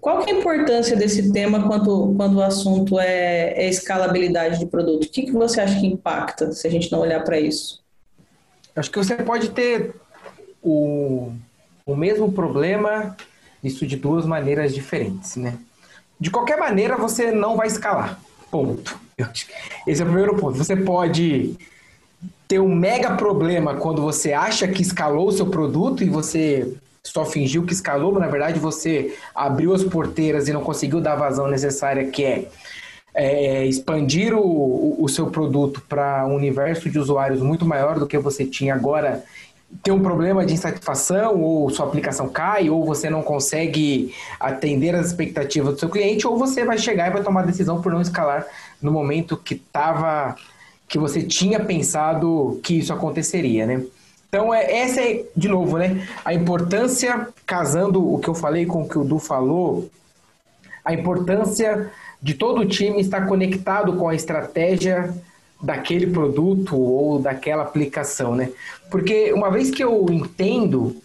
Qual 0.00 0.24
que 0.24 0.30
é 0.30 0.34
a 0.34 0.38
importância 0.38 0.96
desse 0.96 1.30
tema 1.30 1.68
quando, 1.68 2.14
quando 2.16 2.36
o 2.36 2.42
assunto 2.42 2.98
é, 2.98 3.52
é 3.52 3.68
escalabilidade 3.68 4.58
de 4.58 4.64
produto? 4.64 5.04
O 5.04 5.10
que, 5.10 5.24
que 5.24 5.32
você 5.32 5.60
acha 5.60 5.78
que 5.78 5.86
impacta 5.86 6.52
se 6.52 6.66
a 6.66 6.70
gente 6.70 6.90
não 6.90 7.00
olhar 7.00 7.22
para 7.22 7.38
isso? 7.38 7.82
Acho 8.74 8.90
que 8.90 8.96
você 8.96 9.14
pode 9.16 9.50
ter 9.50 9.94
o, 10.62 11.30
o 11.84 11.94
mesmo 11.94 12.32
problema, 12.32 13.14
isso 13.62 13.86
de 13.86 13.96
duas 13.96 14.24
maneiras 14.24 14.72
diferentes, 14.72 15.36
né? 15.36 15.58
De 16.18 16.30
qualquer 16.30 16.56
maneira, 16.56 16.96
você 16.96 17.30
não 17.30 17.56
vai 17.56 17.66
escalar. 17.66 18.18
Ponto. 18.50 18.98
Esse 19.86 20.00
é 20.00 20.04
o 20.04 20.08
primeiro 20.08 20.34
ponto. 20.36 20.56
Você 20.56 20.76
pode 20.76 21.56
ter 22.50 22.58
um 22.58 22.74
mega 22.74 23.14
problema 23.14 23.76
quando 23.76 24.02
você 24.02 24.32
acha 24.32 24.66
que 24.66 24.82
escalou 24.82 25.28
o 25.28 25.32
seu 25.32 25.46
produto 25.46 26.02
e 26.02 26.08
você 26.08 26.74
só 27.00 27.24
fingiu 27.24 27.64
que 27.64 27.72
escalou, 27.72 28.10
mas 28.10 28.22
na 28.22 28.26
verdade 28.26 28.58
você 28.58 29.14
abriu 29.32 29.72
as 29.72 29.84
porteiras 29.84 30.48
e 30.48 30.52
não 30.52 30.60
conseguiu 30.60 31.00
dar 31.00 31.12
a 31.12 31.16
vazão 31.16 31.46
necessária, 31.46 32.10
que 32.10 32.24
é, 32.24 32.48
é 33.14 33.66
expandir 33.66 34.34
o, 34.36 34.96
o 34.98 35.08
seu 35.08 35.28
produto 35.28 35.80
para 35.88 36.26
um 36.26 36.34
universo 36.34 36.90
de 36.90 36.98
usuários 36.98 37.40
muito 37.40 37.64
maior 37.64 38.00
do 38.00 38.06
que 38.06 38.18
você 38.18 38.44
tinha 38.44 38.74
agora 38.74 39.22
tem 39.84 39.94
um 39.94 40.02
problema 40.02 40.44
de 40.44 40.52
insatisfação, 40.52 41.40
ou 41.40 41.70
sua 41.70 41.86
aplicação 41.86 42.28
cai, 42.28 42.68
ou 42.68 42.84
você 42.84 43.08
não 43.08 43.22
consegue 43.22 44.12
atender 44.40 44.96
as 44.96 45.06
expectativas 45.06 45.74
do 45.74 45.78
seu 45.78 45.88
cliente, 45.88 46.26
ou 46.26 46.36
você 46.36 46.64
vai 46.64 46.76
chegar 46.76 47.06
e 47.06 47.12
vai 47.12 47.22
tomar 47.22 47.42
a 47.42 47.46
decisão 47.46 47.80
por 47.80 47.92
não 47.92 48.00
escalar 48.00 48.44
no 48.82 48.90
momento 48.90 49.36
que 49.36 49.54
estava 49.54 50.34
que 50.90 50.98
você 50.98 51.22
tinha 51.22 51.60
pensado 51.60 52.58
que 52.64 52.80
isso 52.80 52.92
aconteceria, 52.92 53.64
né? 53.64 53.80
Então, 54.28 54.52
é, 54.52 54.80
essa 54.80 55.00
é, 55.00 55.24
de 55.36 55.48
novo, 55.48 55.78
né? 55.78 56.04
A 56.24 56.34
importância, 56.34 57.28
casando 57.46 58.12
o 58.12 58.18
que 58.18 58.28
eu 58.28 58.34
falei 58.34 58.66
com 58.66 58.82
o 58.82 58.88
que 58.88 58.98
o 58.98 59.04
Du 59.04 59.20
falou, 59.20 59.88
a 60.84 60.92
importância 60.92 61.88
de 62.20 62.34
todo 62.34 62.62
o 62.62 62.66
time 62.66 63.00
estar 63.00 63.24
conectado 63.28 63.92
com 63.92 64.08
a 64.08 64.16
estratégia 64.16 65.14
daquele 65.62 66.08
produto 66.08 66.76
ou 66.76 67.20
daquela 67.20 67.62
aplicação, 67.62 68.34
né? 68.34 68.50
Porque 68.90 69.32
uma 69.32 69.48
vez 69.48 69.70
que 69.70 69.84
eu 69.84 70.06
entendo 70.10 70.96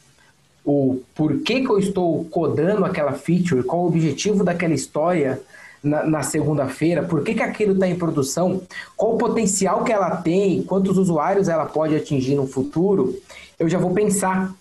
o 0.65 0.99
porquê 1.13 1.61
que 1.61 1.69
eu 1.69 1.77
estou 1.77 2.25
codando 2.25 2.83
aquela 2.83 3.13
feature, 3.13 3.61
qual 3.61 3.83
o 3.83 3.87
objetivo 3.87 4.43
daquela 4.43 4.73
história, 4.73 5.39
na, 5.85 6.03
na 6.03 6.23
segunda-feira, 6.23 7.03
por 7.03 7.23
que, 7.23 7.35
que 7.35 7.43
aquilo 7.43 7.73
está 7.73 7.87
em 7.87 7.95
produção, 7.95 8.61
qual 8.97 9.13
o 9.13 9.17
potencial 9.17 9.83
que 9.83 9.91
ela 9.91 10.17
tem, 10.17 10.63
quantos 10.63 10.97
usuários 10.97 11.47
ela 11.47 11.65
pode 11.65 11.95
atingir 11.95 12.35
no 12.35 12.47
futuro, 12.47 13.15
eu 13.59 13.69
já 13.69 13.77
vou 13.77 13.91
pensar 13.91 14.51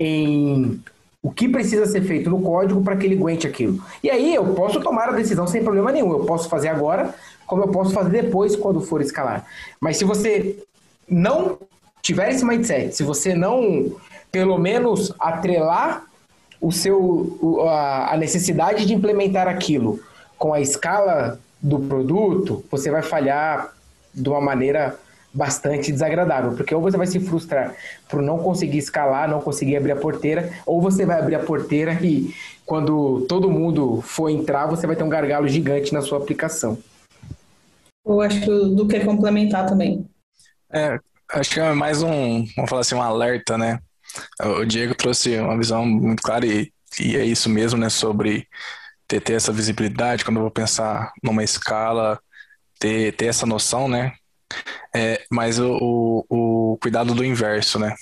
em 0.00 0.80
o 1.22 1.30
que 1.30 1.48
precisa 1.48 1.86
ser 1.86 2.02
feito 2.02 2.30
no 2.30 2.40
código 2.40 2.82
para 2.82 2.96
que 2.96 3.06
ele 3.06 3.16
aguente 3.16 3.46
aquilo. 3.46 3.82
E 4.02 4.10
aí 4.10 4.34
eu 4.34 4.54
posso 4.54 4.80
tomar 4.80 5.10
a 5.10 5.12
decisão 5.12 5.46
sem 5.46 5.62
problema 5.62 5.92
nenhum. 5.92 6.12
Eu 6.12 6.24
posso 6.24 6.48
fazer 6.48 6.68
agora, 6.68 7.14
como 7.46 7.62
eu 7.62 7.68
posso 7.68 7.92
fazer 7.92 8.22
depois 8.22 8.56
quando 8.56 8.80
for 8.80 9.00
escalar. 9.00 9.46
Mas 9.80 9.96
se 9.96 10.04
você 10.04 10.62
não 11.08 11.58
tiver 12.02 12.30
esse 12.30 12.44
mindset, 12.44 12.94
se 12.94 13.02
você 13.02 13.34
não, 13.34 13.92
pelo 14.30 14.58
menos, 14.58 15.14
atrelar 15.18 16.04
o 16.60 16.70
seu, 16.70 17.66
a 17.68 18.16
necessidade 18.18 18.84
de 18.84 18.92
implementar 18.92 19.48
aquilo 19.48 20.00
com 20.38 20.52
a 20.52 20.60
escala 20.60 21.38
do 21.60 21.80
produto, 21.80 22.64
você 22.70 22.90
vai 22.90 23.02
falhar 23.02 23.72
de 24.14 24.28
uma 24.28 24.40
maneira 24.40 24.98
bastante 25.32 25.90
desagradável, 25.90 26.52
porque 26.52 26.72
ou 26.72 26.80
você 26.80 26.96
vai 26.96 27.08
se 27.08 27.18
frustrar 27.18 27.74
por 28.08 28.22
não 28.22 28.38
conseguir 28.38 28.78
escalar, 28.78 29.28
não 29.28 29.40
conseguir 29.40 29.76
abrir 29.76 29.92
a 29.92 29.96
porteira, 29.96 30.52
ou 30.64 30.80
você 30.80 31.04
vai 31.04 31.18
abrir 31.18 31.34
a 31.34 31.40
porteira 31.40 31.98
e 32.00 32.32
quando 32.64 33.26
todo 33.28 33.50
mundo 33.50 34.00
for 34.00 34.28
entrar, 34.28 34.66
você 34.66 34.86
vai 34.86 34.94
ter 34.94 35.02
um 35.02 35.08
gargalo 35.08 35.48
gigante 35.48 35.92
na 35.92 36.00
sua 36.00 36.18
aplicação. 36.18 36.78
Eu 38.06 38.20
acho 38.20 38.40
que 38.40 38.50
o 38.50 38.68
Du 38.68 38.86
quer 38.86 39.04
complementar 39.04 39.66
também. 39.66 40.06
É, 40.72 40.98
acho 41.32 41.50
que 41.50 41.60
é 41.60 41.72
mais 41.72 42.02
um, 42.02 42.44
vamos 42.54 42.70
falar 42.70 42.82
assim, 42.82 42.94
um 42.94 43.02
alerta, 43.02 43.58
né? 43.58 43.80
O 44.40 44.64
Diego 44.64 44.94
trouxe 44.94 45.36
uma 45.38 45.56
visão 45.56 45.84
muito 45.84 46.22
clara 46.22 46.46
e, 46.46 46.70
e 47.00 47.16
é 47.16 47.24
isso 47.24 47.48
mesmo, 47.48 47.78
né, 47.78 47.88
sobre 47.88 48.46
ter, 49.14 49.20
ter 49.20 49.32
essa 49.34 49.52
visibilidade, 49.52 50.24
quando 50.24 50.36
eu 50.38 50.42
vou 50.42 50.50
pensar 50.50 51.12
numa 51.22 51.44
escala, 51.44 52.18
ter, 52.78 53.14
ter 53.16 53.26
essa 53.26 53.46
noção, 53.46 53.88
né? 53.88 54.12
É, 54.94 55.24
mas 55.30 55.58
o, 55.58 56.24
o, 56.28 56.72
o 56.72 56.78
cuidado 56.78 57.14
do 57.14 57.24
inverso, 57.24 57.78
né? 57.78 57.94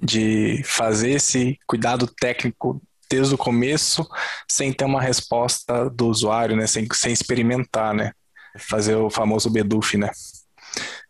De 0.00 0.62
fazer 0.64 1.10
esse 1.10 1.58
cuidado 1.66 2.06
técnico 2.06 2.80
desde 3.10 3.34
o 3.34 3.38
começo, 3.38 4.06
sem 4.50 4.72
ter 4.72 4.84
uma 4.84 5.00
resposta 5.00 5.88
do 5.90 6.08
usuário, 6.08 6.56
né? 6.56 6.66
Sem, 6.66 6.86
sem 6.92 7.12
experimentar, 7.12 7.94
né? 7.94 8.12
Fazer 8.58 8.94
o 8.96 9.10
famoso 9.10 9.50
BDUF, 9.50 9.96
né? 9.96 10.10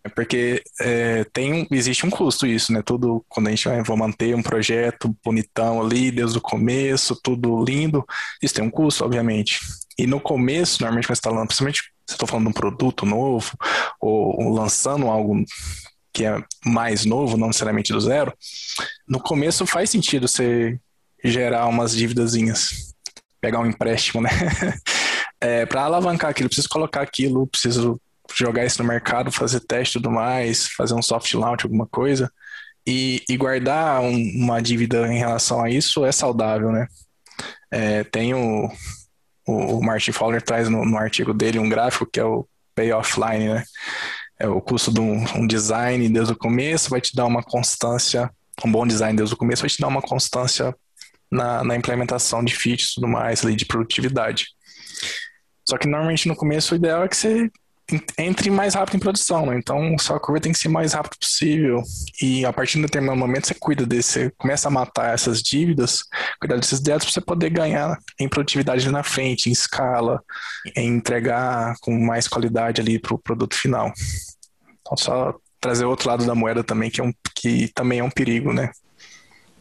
É 0.08 0.10
porque 0.10 0.62
é, 0.80 1.24
tem, 1.34 1.68
existe 1.70 2.06
um 2.06 2.10
custo 2.10 2.46
isso, 2.46 2.72
né? 2.72 2.82
Tudo, 2.82 3.22
quando 3.28 3.48
a 3.48 3.50
gente 3.50 3.68
vai 3.68 3.82
vou 3.82 3.96
manter 3.96 4.34
um 4.34 4.42
projeto 4.42 5.14
bonitão 5.22 5.82
ali, 5.82 6.10
desde 6.10 6.38
o 6.38 6.40
começo, 6.40 7.14
tudo 7.22 7.62
lindo, 7.62 8.02
isso 8.42 8.54
tem 8.54 8.64
um 8.64 8.70
custo, 8.70 9.04
obviamente. 9.04 9.60
E 9.98 10.06
no 10.06 10.18
começo, 10.18 10.78
normalmente 10.80 11.06
quando 11.06 11.16
você 11.16 11.28
está 11.28 11.46
principalmente 11.46 11.82
se 12.06 12.14
estou 12.14 12.26
falando 12.26 12.46
de 12.46 12.50
um 12.50 12.54
produto 12.54 13.04
novo, 13.04 13.52
ou, 14.00 14.42
ou 14.42 14.54
lançando 14.54 15.08
algo 15.08 15.44
que 16.10 16.24
é 16.24 16.42
mais 16.64 17.04
novo, 17.04 17.36
não 17.36 17.48
necessariamente 17.48 17.92
do 17.92 18.00
zero, 18.00 18.32
no 19.06 19.20
começo 19.20 19.66
faz 19.66 19.90
sentido 19.90 20.26
você 20.26 20.80
gerar 21.22 21.66
umas 21.66 21.94
dívidazinhas, 21.94 22.94
pegar 23.42 23.60
um 23.60 23.66
empréstimo, 23.66 24.22
né? 24.22 24.30
é, 25.38 25.66
para 25.66 25.82
alavancar 25.82 26.30
aquilo, 26.30 26.48
preciso 26.48 26.68
colocar 26.70 27.02
aquilo, 27.02 27.46
preciso 27.46 28.00
jogar 28.36 28.64
isso 28.64 28.82
no 28.82 28.88
mercado, 28.88 29.32
fazer 29.32 29.60
teste 29.60 29.98
e 29.98 30.02
tudo 30.02 30.10
mais, 30.12 30.66
fazer 30.68 30.94
um 30.94 31.02
soft 31.02 31.32
launch, 31.34 31.64
alguma 31.64 31.86
coisa. 31.86 32.30
E, 32.86 33.22
e 33.28 33.36
guardar 33.36 34.00
um, 34.00 34.16
uma 34.36 34.62
dívida 34.62 35.12
em 35.12 35.18
relação 35.18 35.62
a 35.62 35.70
isso 35.70 36.04
é 36.04 36.12
saudável, 36.12 36.72
né? 36.72 36.86
É, 37.70 38.02
tem 38.04 38.32
o, 38.34 38.70
o 39.46 39.82
Martin 39.82 40.12
Fowler 40.12 40.40
traz 40.40 40.68
no, 40.68 40.84
no, 40.84 40.96
artigo 40.96 41.34
dele 41.34 41.58
um 41.58 41.68
gráfico 41.68 42.06
que 42.06 42.18
é 42.18 42.24
o 42.24 42.46
payoff 42.74 43.20
line, 43.20 43.48
né? 43.52 43.64
É 44.38 44.48
o 44.48 44.60
custo 44.60 44.92
de 44.92 45.00
um, 45.00 45.22
um 45.36 45.46
design 45.46 46.08
desde 46.08 46.32
o 46.32 46.36
começo 46.36 46.88
vai 46.88 47.00
te 47.00 47.14
dar 47.14 47.26
uma 47.26 47.42
constância, 47.42 48.30
um 48.64 48.70
bom 48.70 48.86
design 48.86 49.16
desde 49.16 49.34
o 49.34 49.38
começo 49.38 49.62
vai 49.62 49.68
te 49.68 49.80
dar 49.80 49.88
uma 49.88 50.00
constância 50.00 50.74
na, 51.30 51.62
na 51.62 51.76
implementação 51.76 52.42
de 52.42 52.54
features 52.54 52.92
e 52.92 52.94
tudo 52.94 53.08
mais, 53.08 53.44
ali, 53.44 53.54
de 53.54 53.66
produtividade. 53.66 54.46
Só 55.68 55.76
que 55.76 55.86
normalmente 55.86 56.28
no 56.28 56.36
começo 56.36 56.72
o 56.72 56.76
ideal 56.76 57.04
é 57.04 57.08
que 57.08 57.16
você 57.16 57.50
entre 58.18 58.50
mais 58.50 58.74
rápido 58.74 58.96
em 58.96 59.00
produção, 59.00 59.46
né? 59.46 59.56
Então, 59.56 59.96
sua 59.98 60.20
curva 60.20 60.40
tem 60.40 60.52
que 60.52 60.58
ser 60.58 60.68
mais 60.68 60.92
rápido 60.92 61.18
possível. 61.18 61.82
E 62.20 62.44
a 62.44 62.52
partir 62.52 62.74
de 62.74 62.78
um 62.80 62.82
determinado 62.82 63.18
momento, 63.18 63.46
você 63.46 63.54
cuida 63.54 63.86
desse, 63.86 64.12
você 64.24 64.32
começa 64.36 64.68
a 64.68 64.70
matar 64.70 65.14
essas 65.14 65.42
dívidas, 65.42 66.04
cuidar 66.38 66.56
desses 66.56 66.80
débitos 66.80 67.06
para 67.06 67.14
você 67.14 67.20
poder 67.20 67.50
ganhar 67.50 67.98
em 68.20 68.28
produtividade 68.28 68.90
na 68.90 69.02
frente, 69.02 69.48
em 69.48 69.52
escala, 69.52 70.22
em 70.76 70.96
entregar 70.96 71.74
com 71.80 71.98
mais 71.98 72.28
qualidade 72.28 72.80
ali 72.80 72.98
para 72.98 73.14
o 73.14 73.18
produto 73.18 73.54
final. 73.54 73.90
Então, 74.82 74.96
só 74.96 75.34
trazer 75.60 75.86
outro 75.86 76.08
lado 76.08 76.26
da 76.26 76.34
moeda 76.34 76.62
também, 76.62 76.90
que, 76.90 77.00
é 77.00 77.04
um, 77.04 77.12
que 77.34 77.68
também 77.74 78.00
é 78.00 78.04
um 78.04 78.10
perigo, 78.10 78.52
né? 78.52 78.70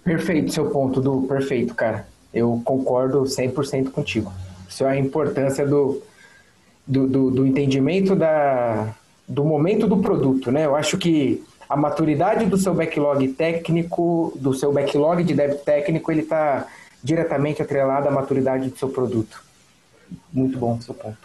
Perfeito, 0.03 0.51
seu 0.51 0.69
ponto, 0.69 1.01
do 1.01 1.23
perfeito, 1.23 1.73
cara. 1.73 2.07
Eu 2.33 2.61
concordo 2.63 3.23
100% 3.23 3.91
contigo. 3.91 4.31
Isso 4.67 4.85
é 4.85 4.91
a 4.91 4.97
importância 4.97 5.65
do 5.65 6.03
do, 6.87 7.07
do, 7.07 7.31
do 7.31 7.45
entendimento 7.45 8.15
da, 8.15 8.95
do 9.27 9.43
momento 9.43 9.87
do 9.87 9.97
produto, 9.97 10.51
né? 10.51 10.65
Eu 10.65 10.75
acho 10.75 10.97
que 10.97 11.43
a 11.67 11.75
maturidade 11.75 12.45
do 12.45 12.57
seu 12.57 12.73
backlog 12.73 13.27
técnico, 13.29 14.31
do 14.39 14.53
seu 14.53 14.71
backlog 14.71 15.23
de 15.23 15.33
débito 15.33 15.65
técnico, 15.65 16.11
ele 16.11 16.21
está 16.21 16.65
diretamente 17.03 17.61
atrelado 17.61 18.07
à 18.07 18.11
maturidade 18.11 18.69
do 18.69 18.77
seu 18.77 18.89
produto. 18.89 19.43
Muito 20.31 20.57
bom 20.57 20.79
seu 20.79 20.93
ponto. 20.93 21.17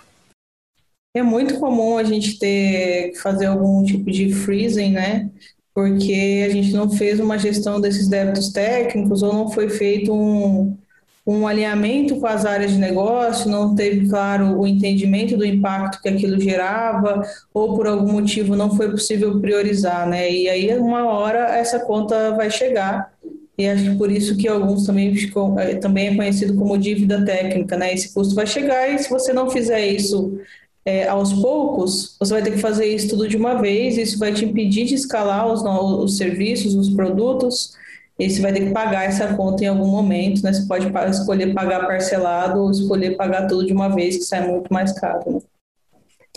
É 1.15 1.23
muito 1.23 1.59
comum 1.61 1.99
a 1.99 2.05
gente 2.05 2.39
ter 2.39 3.11
que 3.11 3.19
fazer 3.19 3.47
algum 3.47 3.85
tipo 3.85 4.11
de 4.11 4.33
freezing, 4.33 4.93
né? 4.93 5.31
Porque 5.75 6.45
a 6.45 6.51
gente 6.51 6.73
não 6.73 6.91
fez 6.91 7.21
uma 7.21 7.39
gestão 7.39 7.81
desses 7.81 8.09
débitos 8.09 8.51
técnicos 8.51 9.23
ou 9.23 9.33
não 9.33 9.51
foi 9.51 9.69
feito 9.69 10.13
um, 10.13 10.77
um 11.27 11.47
alinhamento 11.47 12.17
com 12.17 12.27
as 12.27 12.45
áreas 12.45 12.73
de 12.73 12.79
negócio, 12.79 13.49
não 13.49 13.75
teve 13.75 14.09
claro 14.09 14.59
o 14.59 14.67
entendimento 14.67 15.37
do 15.37 15.45
impacto 15.45 16.03
que 16.03 16.09
aquilo 16.09 16.41
gerava, 16.41 17.23
ou 17.55 17.77
por 17.77 17.87
algum 17.87 18.13
motivo 18.13 18.57
não 18.57 18.77
foi 18.77 18.91
possível 18.91 19.41
priorizar, 19.41 20.09
né? 20.09 20.31
E 20.31 20.49
aí, 20.49 20.77
uma 20.77 21.07
hora, 21.07 21.57
essa 21.57 21.79
conta 21.79 22.33
vai 22.33 22.51
chegar. 22.51 23.13
E 23.57 23.69
acho 23.69 23.85
que 23.85 23.97
por 23.97 24.11
isso 24.11 24.37
que 24.37 24.49
alguns 24.49 24.85
também 24.85 25.15
ficou, 25.15 25.59
é, 25.61 25.77
também 25.77 26.09
é 26.09 26.17
conhecido 26.17 26.55
como 26.55 26.77
dívida 26.77 27.25
técnica, 27.25 27.77
né? 27.77 27.95
Esse 27.95 28.13
custo 28.13 28.35
vai 28.35 28.47
chegar 28.47 28.93
e 28.93 28.99
se 28.99 29.09
você 29.09 29.33
não 29.33 29.51
fizer 29.51 29.87
isso 29.87 30.41
é, 30.85 31.07
aos 31.07 31.33
poucos, 31.33 32.17
você 32.19 32.33
vai 32.33 32.43
ter 32.43 32.53
que 32.53 32.59
fazer 32.59 32.87
isso 32.87 33.11
tudo 33.11 33.29
de 33.29 33.37
uma 33.37 33.55
vez, 33.55 33.97
isso 33.97 34.19
vai 34.19 34.33
te 34.33 34.45
impedir 34.45 34.87
de 34.87 34.95
escalar 34.95 35.47
os, 35.47 35.63
os 35.63 36.17
serviços, 36.17 36.75
os 36.75 36.91
produtos, 36.91 37.75
e 38.19 38.29
você 38.31 38.41
vai 38.41 38.53
ter 38.53 38.67
que 38.67 38.73
pagar 38.73 39.05
essa 39.05 39.35
conta 39.35 39.65
em 39.65 39.69
algum 39.69 39.87
momento, 39.87 40.43
né? 40.43 40.53
Você 40.53 40.67
pode 40.67 40.87
escolher 41.11 41.55
pagar 41.55 41.87
parcelado 41.87 42.61
ou 42.61 42.71
escolher 42.71 43.17
pagar 43.17 43.47
tudo 43.47 43.67
de 43.67 43.73
uma 43.73 43.89
vez, 43.89 44.17
que 44.17 44.23
sai 44.23 44.47
muito 44.47 44.73
mais 44.73 44.93
caro, 44.93 45.23
né? 45.33 45.41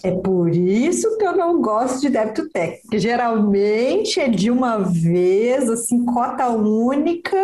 É 0.04 0.12
por 0.12 0.54
isso 0.54 1.18
que 1.18 1.26
eu 1.26 1.36
não 1.36 1.62
gosto 1.62 2.02
de 2.02 2.10
débito 2.10 2.50
técnico. 2.50 3.00
Geralmente 3.00 4.20
é 4.20 4.28
de 4.28 4.52
uma 4.52 4.78
vez, 4.78 5.70
assim, 5.70 6.06
cota 6.06 6.50
única, 6.50 7.38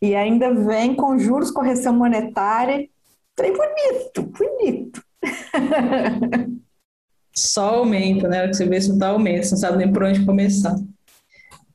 e 0.00 0.14
ainda 0.14 0.52
vem 0.52 0.94
com 0.94 1.18
juros, 1.18 1.50
correção 1.50 1.94
monetária. 1.94 2.86
Trem 3.34 3.52
bonito, 3.52 4.22
bonito. 4.22 5.02
Só 7.34 7.76
aumenta, 7.76 8.28
né? 8.28 8.46
Você 8.46 8.66
vê 8.66 8.78
se 8.80 8.90
não 8.90 8.98
tá 8.98 9.08
aumento, 9.08 9.44
você 9.44 9.52
não 9.52 9.58
sabe 9.58 9.78
nem 9.78 9.90
por 9.90 10.02
onde 10.02 10.26
começar. 10.26 10.76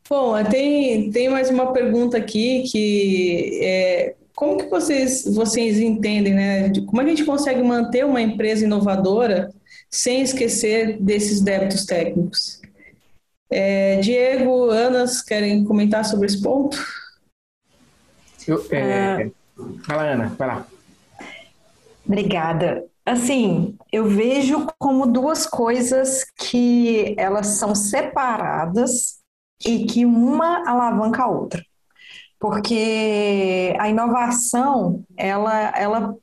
Bom, 0.10 0.41
tem, 0.46 1.12
tem 1.12 1.28
mais 1.28 1.50
uma 1.50 1.74
pergunta 1.74 2.17
aqui 2.17 2.63
que 2.72 3.60
é, 3.62 4.15
como 4.34 4.58
que 4.58 4.67
vocês, 4.67 5.26
vocês 5.26 5.80
entendem, 5.80 6.34
né? 6.34 6.72
Como 6.86 7.02
a 7.02 7.06
gente 7.06 7.26
consegue 7.26 7.62
manter 7.62 8.06
uma 8.06 8.22
empresa 8.22 8.63
inovadora 8.63 9.52
sem 9.89 10.22
esquecer 10.22 10.98
desses 11.02 11.41
débitos 11.41 11.86
técnicos? 11.86 12.62
É, 13.50 13.98
Diego, 14.00 14.70
Anas, 14.70 15.22
querem 15.22 15.65
comentar 15.65 16.06
sobre 16.06 16.28
esse 16.28 16.41
ponto? 16.41 16.78
Eu, 18.48 18.65
é, 18.72 19.24
é... 19.24 19.32
Vai 19.86 19.98
lá, 19.98 20.04
Ana, 20.04 20.36
vai 20.38 20.48
lá. 20.48 20.67
Obrigada. 22.06 22.86
Assim, 23.06 23.78
eu 23.91 24.06
vejo 24.06 24.67
como 24.80 25.06
duas 25.06 25.46
coisas 25.46 26.26
que 26.38 27.13
elas 27.17 27.48
são 27.48 27.76
separadas 27.76 29.16
e 29.65 29.86
que 29.86 30.06
uma 30.06 30.67
alavanca 30.70 31.24
a 31.24 31.28
outra. 31.28 31.63
Porque 32.39 33.76
a 33.80 33.89
inovação, 33.89 35.04
ela, 35.17 35.70
ela 35.76 36.15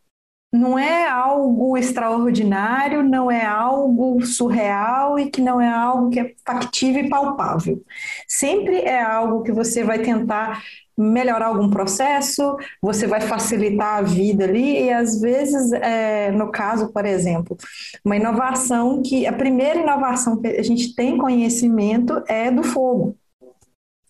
não 0.53 0.79
é 0.79 1.09
algo 1.09 1.77
extraordinário, 1.77 3.03
não 3.03 3.29
é 3.29 3.45
algo 3.45 4.25
surreal 4.25 5.19
e 5.19 5.29
que 5.29 5.41
não 5.41 5.61
é 5.61 5.69
algo 5.69 6.11
que 6.11 6.21
é 6.21 6.33
factível 6.47 7.05
e 7.05 7.09
palpável. 7.09 7.83
Sempre 8.29 8.77
é 8.83 9.03
algo 9.03 9.43
que 9.43 9.51
você 9.51 9.83
vai 9.83 9.99
tentar 10.01 10.63
melhorar 10.97 11.47
algum 11.47 11.69
processo, 11.69 12.57
você 12.81 13.07
vai 13.07 13.21
facilitar 13.21 13.99
a 13.99 14.03
vida 14.03 14.45
ali, 14.45 14.85
e 14.85 14.93
às 14.93 15.21
vezes, 15.21 15.73
é, 15.73 16.31
no 16.31 16.53
caso, 16.53 16.93
por 16.93 17.05
exemplo, 17.05 17.57
uma 18.05 18.17
inovação 18.17 19.03
que 19.03 19.27
a 19.27 19.33
primeira 19.33 19.81
inovação 19.81 20.41
que 20.41 20.47
a 20.47 20.63
gente 20.63 20.95
tem 20.95 21.19
conhecimento 21.19 22.23
é 22.29 22.49
do 22.51 22.63
fogo. 22.63 23.17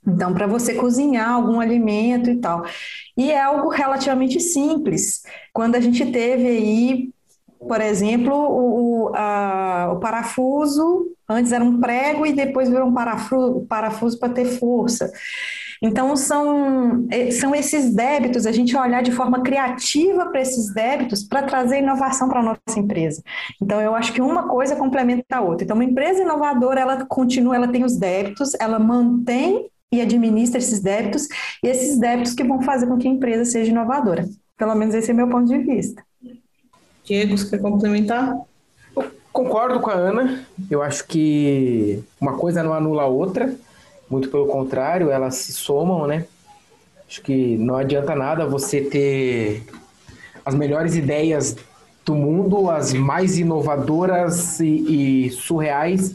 Então, 0.06 0.34
para 0.34 0.46
você 0.46 0.74
cozinhar 0.74 1.30
algum 1.30 1.60
alimento 1.60 2.30
e 2.30 2.36
tal. 2.36 2.64
E 3.16 3.30
é 3.30 3.40
algo 3.40 3.68
relativamente 3.68 4.38
simples. 4.40 5.22
Quando 5.52 5.76
a 5.76 5.80
gente 5.80 6.04
teve 6.10 6.46
aí, 6.46 7.10
por 7.58 7.80
exemplo, 7.80 8.34
o, 8.34 9.12
a, 9.14 9.90
o 9.92 10.00
parafuso, 10.00 11.10
antes 11.28 11.52
era 11.52 11.64
um 11.64 11.80
prego 11.80 12.26
e 12.26 12.32
depois 12.32 12.68
virou 12.68 12.88
um 12.88 12.94
parafuso, 12.94 13.66
parafuso 13.66 14.18
para 14.18 14.32
ter 14.32 14.44
força. 14.44 15.10
Então, 15.82 16.16
são, 16.16 17.06
são 17.32 17.54
esses 17.54 17.94
débitos, 17.94 18.46
a 18.46 18.52
gente 18.52 18.76
olhar 18.76 19.02
de 19.02 19.12
forma 19.12 19.42
criativa 19.42 20.26
para 20.26 20.40
esses 20.40 20.72
débitos 20.72 21.24
para 21.24 21.42
trazer 21.42 21.78
inovação 21.78 22.28
para 22.28 22.40
a 22.40 22.42
nossa 22.42 22.78
empresa. 22.78 23.22
Então, 23.60 23.80
eu 23.80 23.94
acho 23.94 24.12
que 24.12 24.22
uma 24.22 24.48
coisa 24.48 24.76
complementa 24.76 25.36
a 25.36 25.40
outra. 25.40 25.64
Então, 25.64 25.76
uma 25.76 25.84
empresa 25.84 26.22
inovadora, 26.22 26.80
ela 26.80 27.04
continua, 27.06 27.56
ela 27.56 27.68
tem 27.68 27.84
os 27.84 27.98
débitos, 27.98 28.52
ela 28.60 28.78
mantém 28.78 29.68
e 29.92 30.00
administra 30.00 30.58
esses 30.58 30.80
débitos, 30.80 31.26
e 31.62 31.68
esses 31.68 31.98
débitos 31.98 32.34
que 32.34 32.44
vão 32.44 32.62
fazer 32.62 32.86
com 32.86 32.98
que 32.98 33.08
a 33.08 33.10
empresa 33.10 33.44
seja 33.44 33.70
inovadora. 33.70 34.28
Pelo 34.56 34.74
menos 34.74 34.94
esse 34.94 35.10
é 35.10 35.14
meu 35.14 35.28
ponto 35.28 35.46
de 35.46 35.58
vista. 35.58 36.02
Diego, 37.04 37.36
você 37.36 37.50
quer 37.50 37.60
complementar? 37.60 38.36
Eu 38.96 39.10
concordo 39.32 39.80
com 39.80 39.90
a 39.90 39.94
Ana. 39.94 40.46
Eu 40.70 40.82
acho 40.82 41.06
que 41.06 42.02
uma 42.20 42.36
coisa 42.36 42.62
não 42.62 42.72
anula 42.72 43.02
a 43.02 43.06
outra. 43.06 43.54
Muito 44.08 44.28
pelo 44.28 44.46
contrário, 44.46 45.10
elas 45.10 45.36
se 45.36 45.52
somam, 45.52 46.06
né? 46.06 46.26
Acho 47.08 47.22
que 47.22 47.56
não 47.58 47.76
adianta 47.76 48.14
nada 48.14 48.46
você 48.46 48.80
ter 48.80 49.64
as 50.44 50.54
melhores 50.54 50.94
ideias 50.96 51.56
do 52.04 52.14
mundo, 52.14 52.70
as 52.70 52.92
mais 52.92 53.38
inovadoras 53.38 54.60
e, 54.60 55.26
e 55.26 55.30
surreais, 55.30 56.14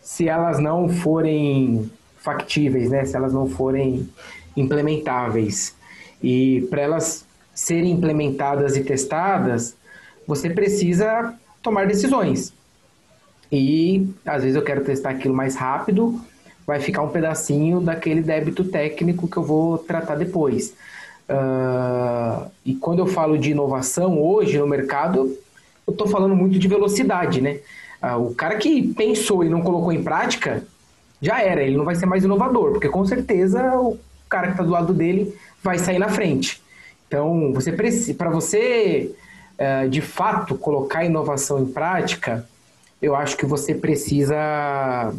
se 0.00 0.28
elas 0.28 0.58
não 0.58 0.88
forem 0.88 1.90
factíveis, 2.22 2.90
né? 2.90 3.04
Se 3.04 3.16
elas 3.16 3.32
não 3.32 3.48
forem 3.48 4.08
implementáveis. 4.56 5.74
E 6.22 6.66
para 6.70 6.82
elas 6.82 7.24
serem 7.54 7.92
implementadas 7.92 8.76
e 8.76 8.84
testadas, 8.84 9.76
você 10.26 10.48
precisa 10.48 11.34
tomar 11.62 11.86
decisões. 11.86 12.52
E 13.50 14.08
às 14.24 14.42
vezes 14.42 14.56
eu 14.56 14.62
quero 14.62 14.82
testar 14.84 15.10
aquilo 15.10 15.34
mais 15.34 15.56
rápido, 15.56 16.18
vai 16.66 16.80
ficar 16.80 17.02
um 17.02 17.08
pedacinho 17.08 17.80
daquele 17.80 18.22
débito 18.22 18.64
técnico 18.64 19.28
que 19.28 19.36
eu 19.36 19.42
vou 19.42 19.78
tratar 19.78 20.14
depois. 20.14 20.74
Uh, 21.28 22.50
e 22.64 22.74
quando 22.74 23.00
eu 23.00 23.06
falo 23.06 23.38
de 23.38 23.50
inovação 23.50 24.20
hoje 24.20 24.58
no 24.58 24.66
mercado, 24.66 25.36
eu 25.86 25.92
estou 25.92 26.08
falando 26.08 26.34
muito 26.34 26.58
de 26.58 26.68
velocidade, 26.68 27.40
né? 27.40 27.58
Uh, 28.02 28.30
o 28.30 28.34
cara 28.34 28.56
que 28.56 28.82
pensou 28.94 29.44
e 29.44 29.48
não 29.48 29.60
colocou 29.60 29.92
em 29.92 30.02
prática, 30.02 30.64
já 31.22 31.40
era, 31.40 31.62
ele 31.62 31.76
não 31.76 31.84
vai 31.84 31.94
ser 31.94 32.04
mais 32.04 32.24
inovador, 32.24 32.72
porque 32.72 32.88
com 32.88 33.06
certeza 33.06 33.78
o 33.78 33.96
cara 34.28 34.48
que 34.48 34.52
está 34.54 34.64
do 34.64 34.70
lado 34.70 34.92
dele 34.92 35.34
vai 35.62 35.78
sair 35.78 35.98
na 35.98 36.08
frente. 36.08 36.60
Então, 37.06 37.52
você 37.52 37.72
para 38.14 38.28
você 38.30 39.14
uh, 39.58 39.88
de 39.88 40.00
fato 40.00 40.56
colocar 40.56 41.04
inovação 41.04 41.62
em 41.62 41.66
prática, 41.66 42.44
eu 43.00 43.14
acho 43.14 43.36
que 43.36 43.46
você 43.46 43.74
precisa 43.74 45.14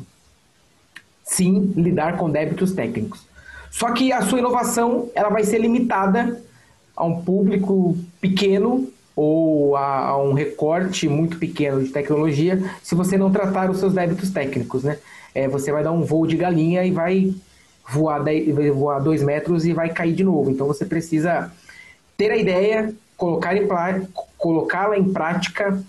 sim 1.24 1.74
lidar 1.76 2.18
com 2.18 2.30
débitos 2.30 2.74
técnicos. 2.74 3.26
Só 3.72 3.92
que 3.92 4.12
a 4.12 4.22
sua 4.22 4.40
inovação 4.40 5.10
ela 5.16 5.30
vai 5.30 5.44
ser 5.44 5.58
limitada 5.60 6.42
a 6.96 7.04
um 7.06 7.22
público 7.22 7.98
pequeno 8.20 8.92
ou 9.16 9.76
a, 9.76 10.08
a, 10.08 10.24
um 10.24 10.34
recorte 10.34 11.08
muito 11.08 11.38
pequeno 11.38 11.84
de 11.84 11.90
tecnologia 11.90 12.62
se 12.82 12.96
você 12.96 13.18
não 13.18 13.32
tratar 13.32 13.70
os 13.70 13.78
seus 13.78 13.94
débitos 13.94 14.32
técnicos, 14.32 14.84
né? 14.84 14.98
É, 15.36 15.48
você 15.48 15.72
vai 15.72 15.84
dar 15.84 15.92
um 15.92 16.04
voo 16.04 16.28
de 16.28 16.38
galinha 16.38 16.84
e 16.86 16.92
vai 16.92 17.34
voar, 17.90 18.24
dez, 18.24 18.54
vai 18.54 18.70
voar 18.70 19.00
dois 19.00 19.24
metros 19.24 19.66
e 19.66 19.74
vai 19.74 19.90
cair 19.90 20.14
de 20.14 20.24
novo. 20.24 20.50
Então 20.50 20.68
você 20.68 20.86
precisa 20.86 21.52
ter 22.18 22.32
a 22.32 22.38
ideia, 22.38 22.94
colocar 23.18 23.56
em 23.56 23.68
colocá-la 24.38 24.98
em 24.98 25.12
prática 25.12 25.84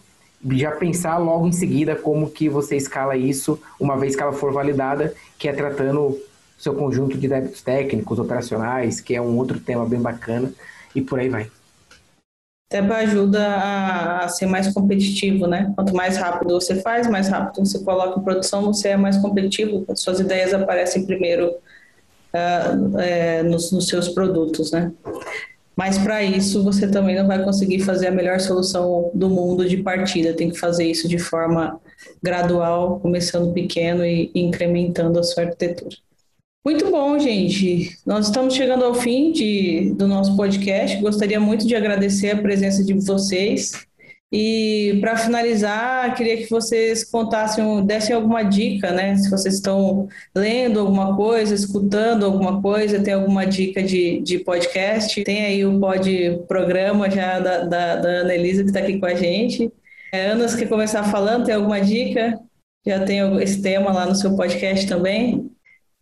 já 0.53 0.73
pensar 0.73 1.17
logo 1.19 1.47
em 1.47 1.53
seguida 1.53 1.97
como 1.97 2.31
que 2.31 2.49
você 2.49 2.77
escala 2.77 3.17
isso 3.17 3.59
uma 3.81 3.97
vez 3.97 4.15
que 4.15 4.23
ela 4.23 4.33
for 4.33 4.53
validada, 4.53 5.15
que 5.39 5.49
é 5.49 5.53
tratando 5.53 6.19
seu 6.59 6.75
conjunto 6.75 7.17
de 7.17 7.29
débitos 7.29 7.63
técnicos, 7.63 8.19
operacionais, 8.19 9.01
que 9.01 9.15
é 9.15 9.21
um 9.21 9.37
outro 9.37 9.59
tema 9.59 9.87
bem 9.87 10.01
bacana, 10.01 10.53
e 10.95 11.01
por 11.01 11.19
aí 11.19 11.29
vai. 11.29 11.51
Até 12.77 12.95
ajuda 12.95 13.47
a, 13.47 14.25
a 14.25 14.29
ser 14.29 14.47
mais 14.47 14.73
competitivo, 14.73 15.47
né? 15.47 15.73
Quanto 15.77 15.95
mais 15.95 16.17
rápido 16.17 16.55
você 16.55 16.77
faz, 16.83 17.07
mais 17.07 17.29
rápido 17.29 17.65
você 17.65 17.79
coloca 17.79 18.19
em 18.19 18.23
produção, 18.25 18.63
você 18.63 18.89
é 18.89 18.97
mais 18.97 19.17
competitivo, 19.19 19.85
suas 19.95 20.19
ideias 20.19 20.53
aparecem 20.53 21.07
primeiro 21.07 21.51
uh, 22.35 22.99
é, 22.99 23.43
nos, 23.45 23.71
nos 23.71 23.87
seus 23.87 24.09
produtos, 24.09 24.73
né? 24.73 24.93
Mas 25.77 25.99
para 25.99 26.23
isso 26.23 26.63
você 26.65 26.89
também 26.89 27.17
não 27.17 27.27
vai 27.27 27.45
conseguir 27.45 27.81
fazer 27.81 28.09
a 28.09 28.13
melhor 28.13 28.41
solução 28.41 29.11
do 29.15 29.29
mundo 29.29 29.69
de 29.69 29.77
partida. 29.77 30.33
Tem 30.33 30.51
que 30.51 30.59
fazer 30.59 30.85
isso 30.85 31.09
de 31.09 31.19
forma 31.19 31.81
gradual, 32.23 33.01
começando 33.01 33.53
pequeno 33.53 34.05
e 34.05 34.31
incrementando 34.35 35.19
a 35.19 35.23
sua 35.23 35.45
arquitetura. 35.45 35.97
Muito 36.65 36.91
bom, 36.91 37.19
gente. 37.19 37.99
Nós 38.07 38.27
estamos 38.27 38.55
chegando 38.55 38.85
ao 38.85 38.95
fim 38.95 39.33
de, 39.33 39.93
do 39.97 40.09
nosso 40.09 40.35
podcast. 40.35 40.97
Gostaria 40.97 41.39
muito 41.39 41.67
de 41.67 41.77
agradecer 41.77 42.31
a 42.31 42.41
presença 42.41 42.83
de 42.83 42.95
vocês 42.95 43.87
e 44.33 44.99
para 45.01 45.17
finalizar, 45.17 46.13
queria 46.17 46.39
que 46.39 46.51
vocês 46.51 47.05
contassem, 47.05 47.87
dessem 47.87 48.17
alguma 48.17 48.43
dica, 48.43 48.91
né? 48.91 49.15
Se 49.17 49.31
vocês 49.31 49.55
estão 49.55 50.09
lendo 50.35 50.81
alguma 50.81 51.15
coisa, 51.15 51.55
escutando 51.55 52.25
alguma 52.25 52.61
coisa, 52.61 53.01
tem 53.01 53.15
alguma 53.15 53.47
dica 53.47 53.81
de, 53.81 54.21
de 54.23 54.41
podcast, 54.41 55.23
tem 55.23 55.45
aí 55.45 55.65
o 55.65 55.79
pod 55.79 56.43
programa 56.49 57.09
já 57.09 57.39
da, 57.39 57.59
da, 57.65 57.97
da 57.97 58.09
Ana 58.09 58.35
Elisa 58.35 58.65
que 58.65 58.71
está 58.71 58.81
aqui 58.81 58.99
com 58.99 59.07
a 59.07 59.15
gente. 59.15 59.71
É, 60.13 60.29
Ana, 60.31 60.49
você 60.49 60.59
quer 60.59 60.69
começar 60.69 61.05
falando? 61.05 61.45
Tem 61.45 61.55
alguma 61.55 61.81
dica? 61.81 62.37
Já 62.85 63.05
tem 63.05 63.21
esse 63.41 63.63
tema 63.63 63.93
lá 63.93 64.05
no 64.05 64.17
seu 64.17 64.35
podcast 64.35 64.87
também? 64.89 65.54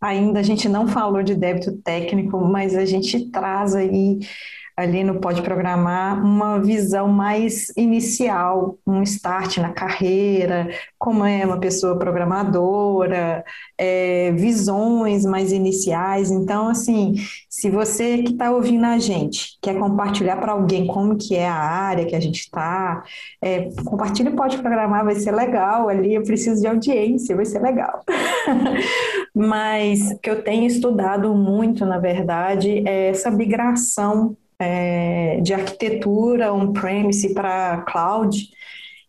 Ainda 0.03 0.41
a 0.41 0.43
gente 0.43 0.67
não 0.67 0.85
falou 0.85 1.23
de 1.23 1.33
débito 1.33 1.71
técnico, 1.81 2.37
mas 2.41 2.75
a 2.75 2.83
gente 2.83 3.29
traz 3.31 3.73
aí 3.73 4.19
ali 4.75 5.03
no 5.03 5.19
Pode 5.19 5.41
Programar 5.41 6.23
uma 6.23 6.59
visão 6.59 7.07
mais 7.07 7.71
inicial, 7.77 8.77
um 8.85 9.03
start 9.03 9.57
na 9.57 9.71
carreira, 9.71 10.69
como 10.97 11.23
é 11.23 11.45
uma 11.45 11.59
pessoa 11.59 11.97
programadora, 11.97 13.43
é, 13.77 14.31
visões 14.31 15.25
mais 15.25 15.51
iniciais. 15.51 16.31
Então, 16.31 16.69
assim, 16.69 17.15
se 17.49 17.69
você 17.69 18.23
que 18.23 18.31
está 18.31 18.51
ouvindo 18.51 18.85
a 18.85 18.97
gente 18.97 19.57
quer 19.61 19.77
compartilhar 19.77 20.37
para 20.37 20.53
alguém 20.53 20.87
como 20.87 21.17
que 21.17 21.35
é 21.35 21.47
a 21.47 21.53
área 21.53 22.05
que 22.05 22.15
a 22.15 22.19
gente 22.19 22.41
está, 22.41 23.03
é, 23.41 23.69
compartilhe 23.85 24.31
Pode 24.31 24.57
Programar, 24.57 25.05
vai 25.05 25.15
ser 25.15 25.31
legal 25.31 25.87
ali, 25.87 26.15
eu 26.15 26.23
preciso 26.23 26.61
de 26.61 26.67
audiência, 26.67 27.35
vai 27.35 27.45
ser 27.45 27.61
legal. 27.61 28.03
Mas 29.35 30.17
que 30.21 30.29
eu 30.29 30.43
tenho 30.43 30.65
estudado 30.65 31.33
muito, 31.35 31.85
na 31.85 31.97
verdade, 31.99 32.83
é 32.87 33.09
essa 33.09 33.29
migração 33.29 34.35
é, 34.59 35.39
de 35.41 35.53
arquitetura 35.53 36.53
on-premise 36.53 37.33
para 37.33 37.83
cloud. 37.87 38.49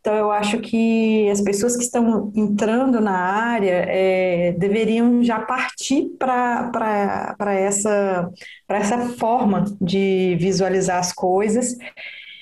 Então, 0.01 0.15
eu 0.17 0.31
acho 0.31 0.59
que 0.61 1.31
as 1.31 1.41
pessoas 1.41 1.77
que 1.77 1.83
estão 1.83 2.31
entrando 2.37 3.01
na 3.01 3.17
área 3.17 3.87
é, 3.89 4.53
deveriam 4.53 5.23
já 5.23 5.41
partir 5.41 6.11
para 6.19 7.55
essa, 7.55 8.31
essa 8.69 8.99
forma 9.17 9.65
de 9.81 10.37
visualizar 10.39 10.99
as 10.99 11.11
coisas. 11.11 11.79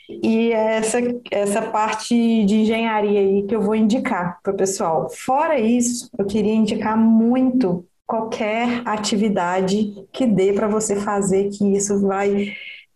E 0.08 0.50
essa, 0.52 0.98
essa 1.30 1.62
parte 1.62 2.44
de 2.44 2.56
engenharia 2.56 3.20
aí 3.20 3.46
que 3.46 3.54
eu 3.54 3.62
vou 3.62 3.76
indicar 3.76 4.40
para 4.42 4.52
o 4.52 4.56
pessoal. 4.56 5.08
Fora 5.08 5.58
isso, 5.58 6.10
eu 6.18 6.26
queria 6.26 6.52
indicar 6.52 6.98
muito 6.98 7.86
qualquer 8.04 8.82
atividade 8.84 9.94
que 10.12 10.26
dê 10.26 10.52
para 10.52 10.66
você 10.66 10.96
fazer, 10.96 11.48
que 11.50 11.64
isso 11.76 12.00
vai 12.00 12.52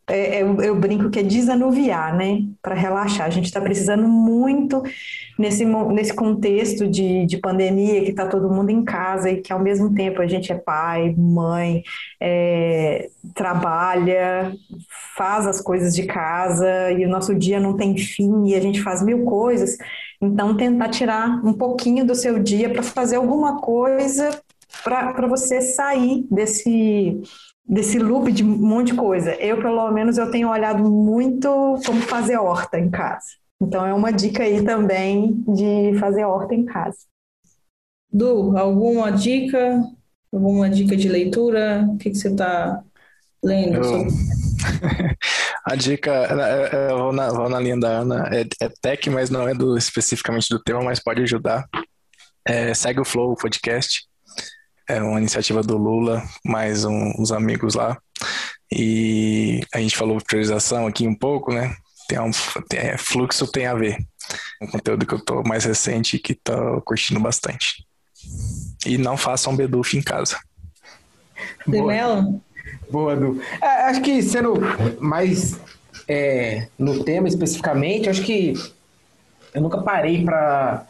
é, 0.09 0.43
eu, 0.43 0.63
eu, 0.63 0.77
brinco 0.79 1.11
que 1.11 1.19
é 1.19 1.23
desanuviar, 1.23 2.17
né? 2.17 2.45
Para 2.63 2.77
relaxar. 2.77 3.27
A 3.27 3.31
gente 3.31 3.47
está 3.47 3.61
precisando 3.61 4.07
muito 4.07 4.81
nesse, 5.37 5.65
nesse 5.65 6.15
contexto 6.15 6.87
de, 6.87 7.27
de 7.27 7.39
pandemia, 7.39 8.05
que 8.05 8.11
está 8.11 8.27
todo 8.27 8.53
mundo 8.53 8.71
em 8.71 8.85
casa 8.85 9.31
e 9.31 9.41
que 9.41 9.53
ao 9.53 9.59
mesmo 9.59 9.93
tempo 9.95 10.23
a 10.23 10.27
gente 10.27 10.53
é 10.53 10.55
pai, 10.55 11.13
mãe, 11.19 11.83
é, 12.21 13.09
trabalha, 13.35 14.55
faz 15.17 15.45
as 15.45 15.61
coisas 15.61 15.93
de 15.93 16.07
casa 16.07 16.93
e 16.93 17.05
o 17.05 17.09
nosso 17.09 17.35
dia 17.35 17.59
não 17.59 17.77
tem 17.77 17.97
fim 17.97 18.47
e 18.47 18.55
a 18.55 18.61
gente 18.61 18.81
faz 18.83 19.03
mil 19.03 19.25
coisas. 19.25 19.77
Então, 20.21 20.57
tentar 20.57 20.89
tirar 20.89 21.45
um 21.45 21.53
pouquinho 21.53 22.07
do 22.07 22.15
seu 22.15 22.39
dia 22.39 22.71
para 22.71 22.83
fazer 22.83 23.17
alguma 23.17 23.61
coisa 23.61 24.31
para 24.85 25.27
você 25.27 25.61
sair 25.61 26.25
desse 26.31 27.21
desse 27.69 27.99
loop 27.99 28.31
de 28.31 28.45
um 28.45 28.49
monte 28.49 28.93
de 28.93 28.95
coisa. 28.95 29.35
Eu, 29.35 29.61
pelo 29.61 29.91
menos, 29.91 30.19
eu 30.19 30.31
tenho 30.31 30.49
olhado 30.49 30.83
muito 30.91 31.49
como 31.85 32.01
fazer 32.03 32.37
horta 32.37 32.79
em 32.79 32.91
casa. 32.91 33.27
Então, 33.61 33.85
é 33.85 33.93
uma 33.93 34.13
dica 34.13 34.43
aí 34.43 34.63
também 34.63 35.43
de 35.49 35.99
fazer 35.99 36.25
horta 36.25 36.55
em 36.55 36.65
casa. 36.65 36.99
Du, 38.13 38.57
alguma 38.57 39.11
dica? 39.11 39.83
Alguma 40.33 40.71
dica 40.71 40.97
de 40.97 41.09
leitura? 41.09 41.87
O 41.89 41.97
que, 41.97 42.11
que 42.11 42.17
você 42.17 42.29
está 42.29 42.83
lendo? 43.43 43.77
Eu... 43.77 44.07
A 45.65 45.75
dica, 45.75 46.13
eu 46.89 46.97
vou 46.97 47.13
na, 47.13 47.29
vou 47.29 47.49
na 47.49 47.59
linha 47.59 47.79
da 47.79 47.89
Ana, 47.89 48.31
é, 48.33 48.43
é 48.65 48.69
tech, 48.81 49.11
mas 49.11 49.31
não 49.31 49.49
é 49.49 49.53
do, 49.53 49.77
especificamente 49.77 50.49
do 50.49 50.63
tema, 50.63 50.81
mas 50.81 51.03
pode 51.03 51.21
ajudar. 51.23 51.69
É, 52.47 52.73
segue 52.73 53.01
o 53.01 53.05
Flow 53.05 53.35
Podcast, 53.35 54.07
é 54.89 55.03
uma 55.03 55.19
iniciativa 55.19 55.63
do 55.63 55.77
Lula, 55.77 56.23
mais 56.45 56.85
um, 56.85 57.13
uns 57.19 57.33
amigos 57.33 57.75
lá. 57.75 57.99
E 58.73 59.61
a 59.73 59.79
gente 59.79 59.97
falou 59.97 60.19
priorização 60.21 60.87
aqui 60.87 61.07
um 61.07 61.15
pouco, 61.15 61.53
né? 61.53 61.77
Tem 62.09 62.21
um, 62.21 62.31
tem, 62.69 62.81
é, 62.81 62.99
fluxo 62.99 63.47
tem 63.51 63.67
a 63.67 63.75
ver. 63.75 63.99
Um 64.61 64.67
conteúdo 64.67 65.07
que 65.07 65.15
eu 65.15 65.25
tô 65.25 65.43
mais 65.43 65.65
recente 65.65 66.17
e 66.17 66.19
que 66.19 66.35
tô 66.35 66.81
curtindo 66.83 67.21
bastante. 67.21 67.85
E 68.85 68.97
não 68.99 69.17
façam 69.17 69.57
beduf 69.57 69.97
em 69.97 70.03
casa. 70.03 70.39
Boa, 71.67 72.41
Boa 72.91 73.17
Du. 73.17 73.41
É, 73.61 73.67
acho 73.89 74.01
que 74.01 74.23
sendo 74.23 74.55
mais 75.01 75.59
é, 76.09 76.69
no 76.79 77.03
tema 77.05 77.29
especificamente, 77.29 78.09
acho 78.09 78.23
que 78.23 78.55
eu 79.53 79.61
nunca 79.61 79.81
parei 79.83 80.25
para 80.25 80.87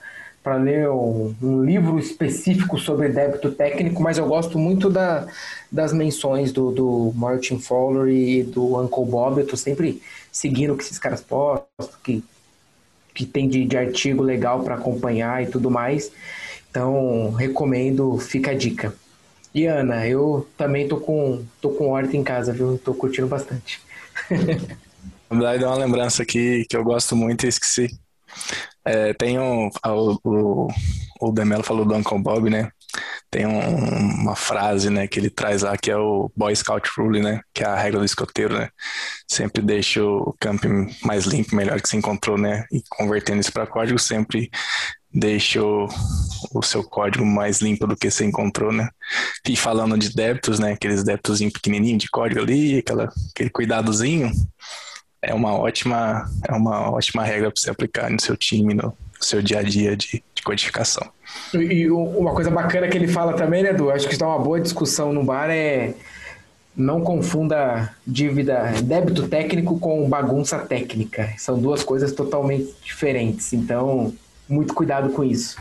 para 0.47 0.59
ler 0.59 0.89
um, 0.89 1.35
um, 1.43 1.65
livro 1.65 1.99
específico 1.99 2.79
sobre 2.79 3.09
débito 3.09 3.51
técnico, 3.51 4.01
mas 4.01 4.17
eu 4.17 4.29
gosto 4.29 4.61
muito 4.61 4.89
da, 4.89 5.27
das 5.73 5.93
menções 5.93 6.53
do, 6.53 6.71
do 6.71 7.13
Martin 7.17 7.59
Fowler 7.59 8.15
e 8.15 8.45
do 8.45 8.81
Uncle 8.81 9.05
Bob. 9.07 9.39
Eu 9.39 9.43
estou 9.43 9.59
sempre 9.59 10.01
seguindo 10.31 10.73
o 10.73 10.77
que 10.77 10.85
esses 10.85 11.01
caras 11.01 11.21
postam, 11.21 11.67
que, 12.05 12.23
que 13.13 13.27
tem 13.27 13.49
de, 13.49 13.65
de 13.65 13.77
artigo 13.77 14.23
legal 14.23 14.63
para 14.63 14.77
acompanhar 14.77 15.43
e 15.43 15.47
tudo 15.47 15.69
mais. 15.69 16.13
Então, 16.71 17.33
recomendo, 17.33 18.17
fica 18.19 18.53
a 18.53 18.55
dica. 18.55 18.95
E 19.53 19.67
Ana, 19.67 20.07
eu 20.07 20.47
também 20.57 20.87
tô 20.87 20.99
com, 20.99 21.43
tô 21.61 21.71
com 21.71 21.89
horta 21.89 22.17
em 22.17 22.23
casa, 22.23 22.53
viu? 22.53 22.79
Tô 22.79 22.95
curtindo 22.95 23.27
bastante. 23.27 23.81
Na 25.29 25.37
verdade, 25.39 25.65
uma 25.65 25.75
lembrança 25.75 26.23
aqui 26.23 26.65
que 26.71 26.77
eu 26.77 26.85
gosto 26.85 27.17
muito 27.17 27.47
e 27.47 27.49
esqueci. 27.49 27.89
É, 28.87 29.13
tem 29.15 29.37
um, 29.39 29.69
o, 29.85 30.19
o, 30.25 30.69
o 31.21 31.33
Demelo 31.33 31.65
falou 31.65 31.85
do 31.85 31.95
Uncle 31.95 32.23
Bob, 32.23 32.49
né? 32.49 32.71
Tem 33.31 33.45
um, 33.45 34.23
uma 34.23 34.37
frase, 34.37 34.89
né, 34.89 35.09
que 35.09 35.19
ele 35.19 35.29
traz 35.29 35.63
lá 35.63 35.77
que 35.77 35.91
é 35.91 35.97
o 35.97 36.31
Boy 36.37 36.55
Scout 36.55 36.89
Rule, 36.97 37.21
né? 37.21 37.41
Que 37.53 37.65
é 37.65 37.67
a 37.67 37.75
regra 37.75 37.99
do 37.99 38.05
escoteiro, 38.05 38.57
né? 38.57 38.69
Sempre 39.29 39.61
deixa 39.61 40.05
o 40.05 40.35
camping 40.41 40.87
mais 41.03 41.25
limpo, 41.25 41.57
melhor 41.57 41.81
que 41.81 41.89
se 41.89 41.97
encontrou, 41.97 42.39
né? 42.39 42.65
E 42.73 42.81
convertendo 42.89 43.41
isso 43.41 43.53
para 43.53 43.67
código, 43.67 43.99
sempre 43.99 44.51
deixa 45.13 45.63
o, 45.63 45.89
o, 46.55 46.63
seu 46.63 46.85
código 46.85 47.25
mais 47.25 47.61
limpo 47.61 47.87
do 47.87 47.97
que 47.97 48.11
você 48.11 48.25
encontrou, 48.25 48.71
né? 48.71 48.89
E 49.49 49.57
falando 49.57 49.99
de 49.99 50.15
débitos, 50.15 50.61
né? 50.61 50.73
Aqueles 50.73 51.03
débitos 51.03 51.41
pequenininhos 51.41 51.99
de 51.99 52.09
código 52.09 52.41
ali, 52.41 52.79
aquela, 52.79 53.13
aquele 53.35 53.51
cuidadozinho, 53.51 54.31
é 55.27 55.35
uma 55.35 55.59
ótima, 55.59 56.31
é 56.49 56.53
uma 56.53 56.91
ótima 56.91 57.25
regra 57.25 57.51
para 57.51 57.61
você 57.61 57.71
aplicar 57.71 58.09
no 58.09 58.21
seu 58.21 58.37
time, 58.37 58.73
no 58.73 58.97
seu 59.21 59.43
dia 59.43 59.59
a 59.59 59.63
dia 59.63 59.97
de, 59.97 60.23
de 60.35 60.43
codificação. 60.45 61.07
E 61.53 61.91
uma 61.91 62.33
coisa 62.33 62.51
bacana 62.51 62.89
que 62.89 62.97
ele 62.97 63.09
fala 63.09 63.35
também, 63.35 63.63
né, 63.63 63.71
Edu? 63.71 63.91
Acho 63.91 64.07
que 64.07 64.15
está 64.15 64.27
uma 64.27 64.39
boa 64.39 64.61
discussão 64.61 65.13
no 65.13 65.25
bar 65.25 65.51
é 65.51 65.95
não 66.77 67.01
confunda 67.01 67.95
dívida, 68.07 68.71
débito 68.85 69.27
técnico 69.29 69.81
com 69.81 70.09
bagunça 70.09 70.59
técnica. 70.59 71.33
São 71.39 71.59
duas 71.59 71.83
coisas 71.83 72.13
totalmente 72.13 72.75
diferentes. 72.85 73.53
Então, 73.55 74.13
muito 74.49 74.75
cuidado 74.75 75.11
com 75.11 75.25
isso. 75.25 75.57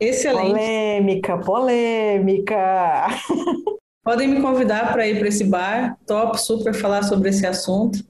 Excelente. 0.00 0.50
Polêmica, 0.50 1.38
polêmica. 1.38 3.06
Podem 4.04 4.26
me 4.26 4.42
convidar 4.42 4.92
para 4.92 5.06
ir 5.06 5.20
para 5.20 5.28
esse 5.28 5.44
bar. 5.44 5.96
Top, 6.04 6.38
super 6.40 6.74
falar 6.74 7.04
sobre 7.04 7.28
esse 7.28 7.46
assunto. 7.46 8.04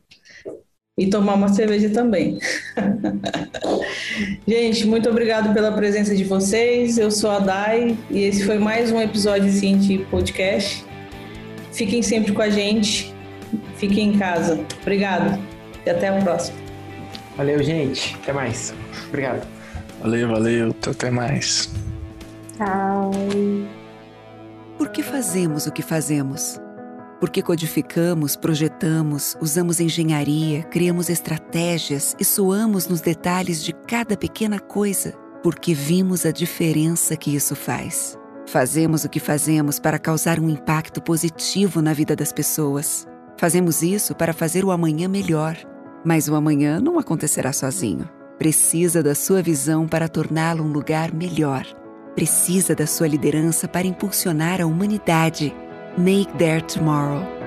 E 1.03 1.09
tomar 1.09 1.35
uma 1.35 1.49
cerveja 1.49 1.91
também. 1.91 2.38
Gente, 4.47 4.87
muito 4.87 5.11
obrigado 5.11 5.53
pela 5.53 5.73
presença 5.73 6.15
de 6.15 6.23
vocês. 6.23 6.97
Eu 6.97 7.11
sou 7.11 7.29
a 7.29 7.41
Dai 7.41 7.99
e 8.09 8.23
esse 8.23 8.45
foi 8.45 8.57
mais 8.57 8.93
um 8.93 9.01
episódio 9.01 9.51
de 9.51 9.59
Cienti 9.59 9.99
Podcast. 10.12 10.85
Fiquem 11.73 12.05
sempre 12.05 12.31
com 12.31 12.41
a 12.41 12.49
gente. 12.49 13.12
Fiquem 13.75 14.11
em 14.11 14.19
casa. 14.19 14.65
Obrigado 14.81 15.43
e 15.85 15.91
até 15.91 16.07
a 16.07 16.23
próxima. 16.23 16.57
Valeu, 17.37 17.61
gente. 17.65 18.15
Até 18.23 18.33
mais. 18.33 18.73
Obrigado. 19.09 19.45
Valeu, 20.01 20.29
valeu. 20.29 20.77
Até 20.88 21.11
mais. 21.11 21.69
Tchau. 22.57 23.11
Por 24.79 24.91
que 24.91 25.03
fazemos 25.03 25.67
o 25.67 25.73
que 25.73 25.83
fazemos? 25.83 26.62
Porque 27.23 27.41
codificamos, 27.41 28.35
projetamos, 28.35 29.37
usamos 29.41 29.79
engenharia, 29.79 30.65
criamos 30.65 31.09
estratégias 31.09 32.17
e 32.19 32.25
suamos 32.25 32.89
nos 32.89 33.01
detalhes 33.01 33.63
de 33.63 33.73
cada 33.73 34.17
pequena 34.17 34.59
coisa, 34.59 35.13
porque 35.41 35.73
vimos 35.73 36.27
a 36.27 36.33
diferença 36.33 37.17
que 37.17 37.33
isso 37.33 37.55
faz. 37.55 38.19
Fazemos 38.49 39.05
o 39.05 39.09
que 39.09 39.21
fazemos 39.21 39.79
para 39.79 40.01
causar 40.01 40.41
um 40.41 40.51
impacto 40.51 41.01
positivo 41.01 41.81
na 41.81 41.93
vida 41.93 42.17
das 42.17 42.33
pessoas. 42.33 43.07
Fazemos 43.39 43.83
isso 43.83 44.17
para 44.17 44.33
fazer 44.33 44.65
o 44.65 44.73
amanhã 44.73 45.07
melhor. 45.07 45.57
Mas 46.05 46.27
o 46.27 46.35
amanhã 46.35 46.81
não 46.81 46.99
acontecerá 46.99 47.53
sozinho. 47.53 48.11
Precisa 48.37 49.01
da 49.01 49.15
sua 49.15 49.41
visão 49.41 49.87
para 49.87 50.09
torná-lo 50.09 50.65
um 50.65 50.73
lugar 50.73 51.15
melhor. 51.15 51.65
Precisa 52.17 52.75
da 52.75 52.85
sua 52.85 53.07
liderança 53.07 53.69
para 53.69 53.87
impulsionar 53.87 54.61
a 54.61 54.67
humanidade 54.67 55.55
Make 55.98 56.38
Their 56.38 56.62
Tomorrow. 56.62 57.41